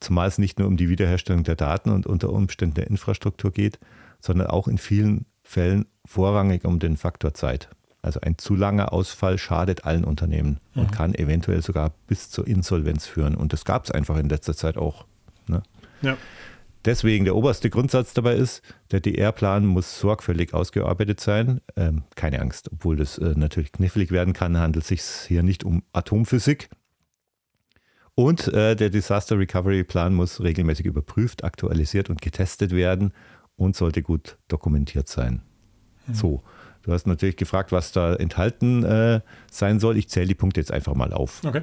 [0.00, 3.78] Zumal es nicht nur um die Wiederherstellung der Daten und unter Umständen der Infrastruktur geht,
[4.20, 7.68] sondern auch in vielen Fällen vorrangig um den Faktor Zeit.
[8.02, 10.82] Also ein zu langer Ausfall schadet allen Unternehmen mhm.
[10.82, 13.34] und kann eventuell sogar bis zur Insolvenz führen.
[13.34, 15.04] Und das gab es einfach in letzter Zeit auch.
[15.46, 15.62] Ne?
[16.00, 16.16] Ja.
[16.84, 21.60] Deswegen der oberste Grundsatz dabei ist, der DR-Plan muss sorgfältig ausgearbeitet sein.
[21.76, 25.64] Ähm, keine Angst, obwohl das äh, natürlich knifflig werden kann, handelt es sich hier nicht
[25.64, 26.70] um Atomphysik.
[28.14, 33.12] Und äh, der Disaster Recovery Plan muss regelmäßig überprüft, aktualisiert und getestet werden
[33.56, 35.42] und sollte gut dokumentiert sein.
[36.06, 36.14] Mhm.
[36.14, 36.42] So.
[36.82, 39.20] Du hast natürlich gefragt, was da enthalten äh,
[39.50, 39.98] sein soll.
[39.98, 41.44] Ich zähle die Punkte jetzt einfach mal auf.
[41.44, 41.62] Okay.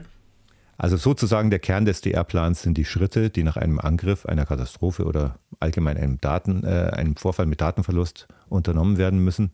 [0.77, 5.05] Also sozusagen der Kern des DR-Plans sind die Schritte, die nach einem Angriff, einer Katastrophe
[5.05, 9.51] oder allgemein einem, Daten, äh, einem Vorfall mit Datenverlust unternommen werden müssen,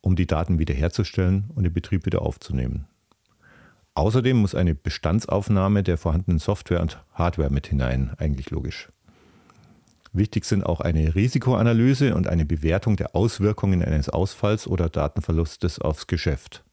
[0.00, 2.86] um die Daten wiederherzustellen und den Betrieb wieder aufzunehmen.
[3.94, 8.88] Außerdem muss eine Bestandsaufnahme der vorhandenen Software und Hardware mit hinein, eigentlich logisch.
[10.12, 16.08] Wichtig sind auch eine Risikoanalyse und eine Bewertung der Auswirkungen eines Ausfalls oder Datenverlustes aufs
[16.08, 16.64] Geschäft.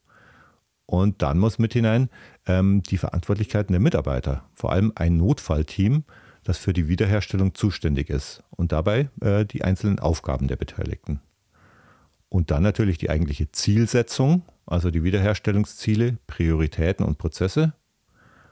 [0.88, 2.10] Und dann muss mit hinein
[2.48, 6.06] ähm, die Verantwortlichkeiten der Mitarbeiter, vor allem ein Notfallteam,
[6.44, 11.20] das für die Wiederherstellung zuständig ist und dabei äh, die einzelnen Aufgaben der Beteiligten.
[12.30, 17.74] Und dann natürlich die eigentliche Zielsetzung, also die Wiederherstellungsziele, Prioritäten und Prozesse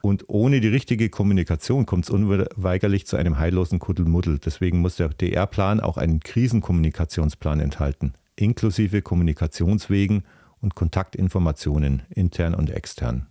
[0.05, 4.38] und ohne die richtige Kommunikation kommt es unweigerlich zu einem heillosen Kuddelmuddel.
[4.38, 10.23] Deswegen muss der DR-Plan auch einen Krisenkommunikationsplan enthalten, inklusive Kommunikationswegen
[10.66, 13.28] und Kontaktinformationen, intern und extern.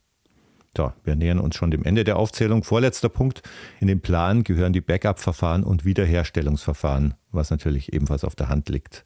[0.77, 2.63] So, wir nähern uns schon dem Ende der Aufzählung.
[2.63, 3.43] Vorletzter Punkt.
[3.81, 9.05] In den Plan gehören die Backup-Verfahren und Wiederherstellungsverfahren, was natürlich ebenfalls auf der Hand liegt.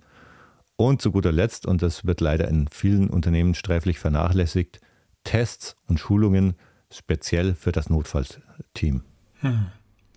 [0.76, 4.80] Und zu guter Letzt, und das wird leider in vielen Unternehmen sträflich vernachlässigt,
[5.24, 6.54] Tests und Schulungen
[6.92, 9.04] speziell für das Notfallteam.
[9.40, 9.66] Hm.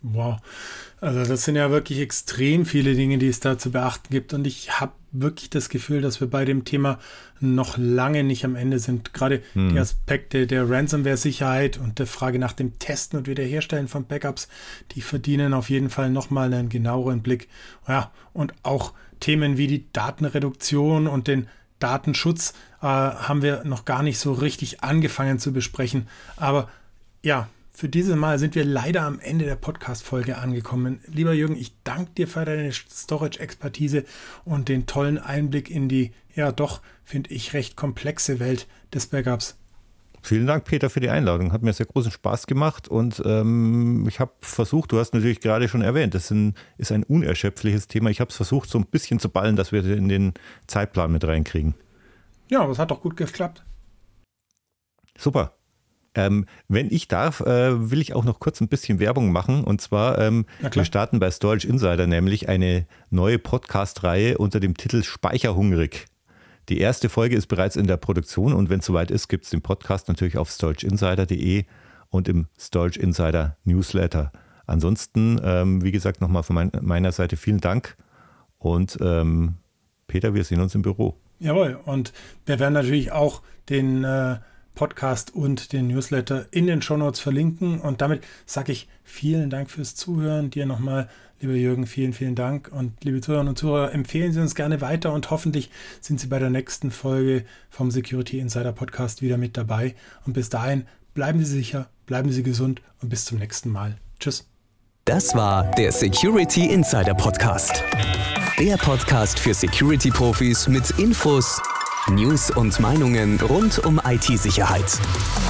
[0.03, 0.37] Wow.
[0.99, 4.33] Also das sind ja wirklich extrem viele Dinge, die es da zu beachten gibt.
[4.33, 6.99] Und ich habe wirklich das Gefühl, dass wir bei dem Thema
[7.39, 9.13] noch lange nicht am Ende sind.
[9.13, 9.69] Gerade hm.
[9.69, 14.47] die Aspekte der Ransomware-Sicherheit und der Frage nach dem Testen und Wiederherstellen von Backups,
[14.91, 17.47] die verdienen auf jeden Fall nochmal einen genaueren Blick.
[17.87, 21.47] Ja, und auch Themen wie die Datenreduktion und den
[21.79, 26.07] Datenschutz äh, haben wir noch gar nicht so richtig angefangen zu besprechen.
[26.37, 26.69] Aber
[27.23, 27.49] ja,
[27.81, 30.99] für dieses Mal sind wir leider am Ende der Podcast-Folge angekommen.
[31.07, 34.05] Lieber Jürgen, ich danke dir für deine Storage-Expertise
[34.45, 39.57] und den tollen Einblick in die, ja doch, finde ich, recht komplexe Welt des Backups.
[40.21, 41.53] Vielen Dank, Peter, für die Einladung.
[41.53, 45.67] Hat mir sehr großen Spaß gemacht und ähm, ich habe versucht, du hast natürlich gerade
[45.67, 48.11] schon erwähnt, das sind, ist ein unerschöpfliches Thema.
[48.11, 50.35] Ich habe es versucht, so ein bisschen zu ballen, dass wir in den
[50.67, 51.73] Zeitplan mit reinkriegen.
[52.47, 53.65] Ja, aber es hat doch gut geklappt.
[55.17, 55.55] Super.
[56.13, 59.63] Ähm, wenn ich darf, äh, will ich auch noch kurz ein bisschen Werbung machen.
[59.63, 65.03] Und zwar, ähm, wir starten bei Storage Insider nämlich eine neue Podcast-Reihe unter dem Titel
[65.03, 66.07] Speicherhungrig.
[66.69, 69.51] Die erste Folge ist bereits in der Produktion und wenn es soweit ist, gibt es
[69.51, 71.65] den Podcast natürlich auf storageinsider.de
[72.09, 74.31] und im Storage Insider Newsletter.
[74.67, 77.97] Ansonsten, ähm, wie gesagt, nochmal von mein, meiner Seite vielen Dank
[78.57, 79.55] und ähm,
[80.07, 81.17] Peter, wir sehen uns im Büro.
[81.39, 82.13] Jawohl, und
[82.45, 84.37] wir werden natürlich auch den äh,
[84.75, 87.79] Podcast und den Newsletter in den Shownotes verlinken.
[87.79, 90.49] Und damit sage ich vielen Dank fürs Zuhören.
[90.49, 91.09] Dir nochmal,
[91.39, 92.69] lieber Jürgen, vielen, vielen Dank.
[92.71, 95.69] Und liebe Zuhörerinnen und Zuhörer, empfehlen Sie uns gerne weiter und hoffentlich
[95.99, 99.95] sind Sie bei der nächsten Folge vom Security Insider Podcast wieder mit dabei.
[100.25, 103.97] Und bis dahin, bleiben Sie sicher, bleiben Sie gesund und bis zum nächsten Mal.
[104.19, 104.47] Tschüss.
[105.05, 107.83] Das war der Security Insider Podcast.
[108.59, 111.59] Der Podcast für Security-Profis mit Infos
[112.09, 114.99] News und Meinungen rund um IT-Sicherheit.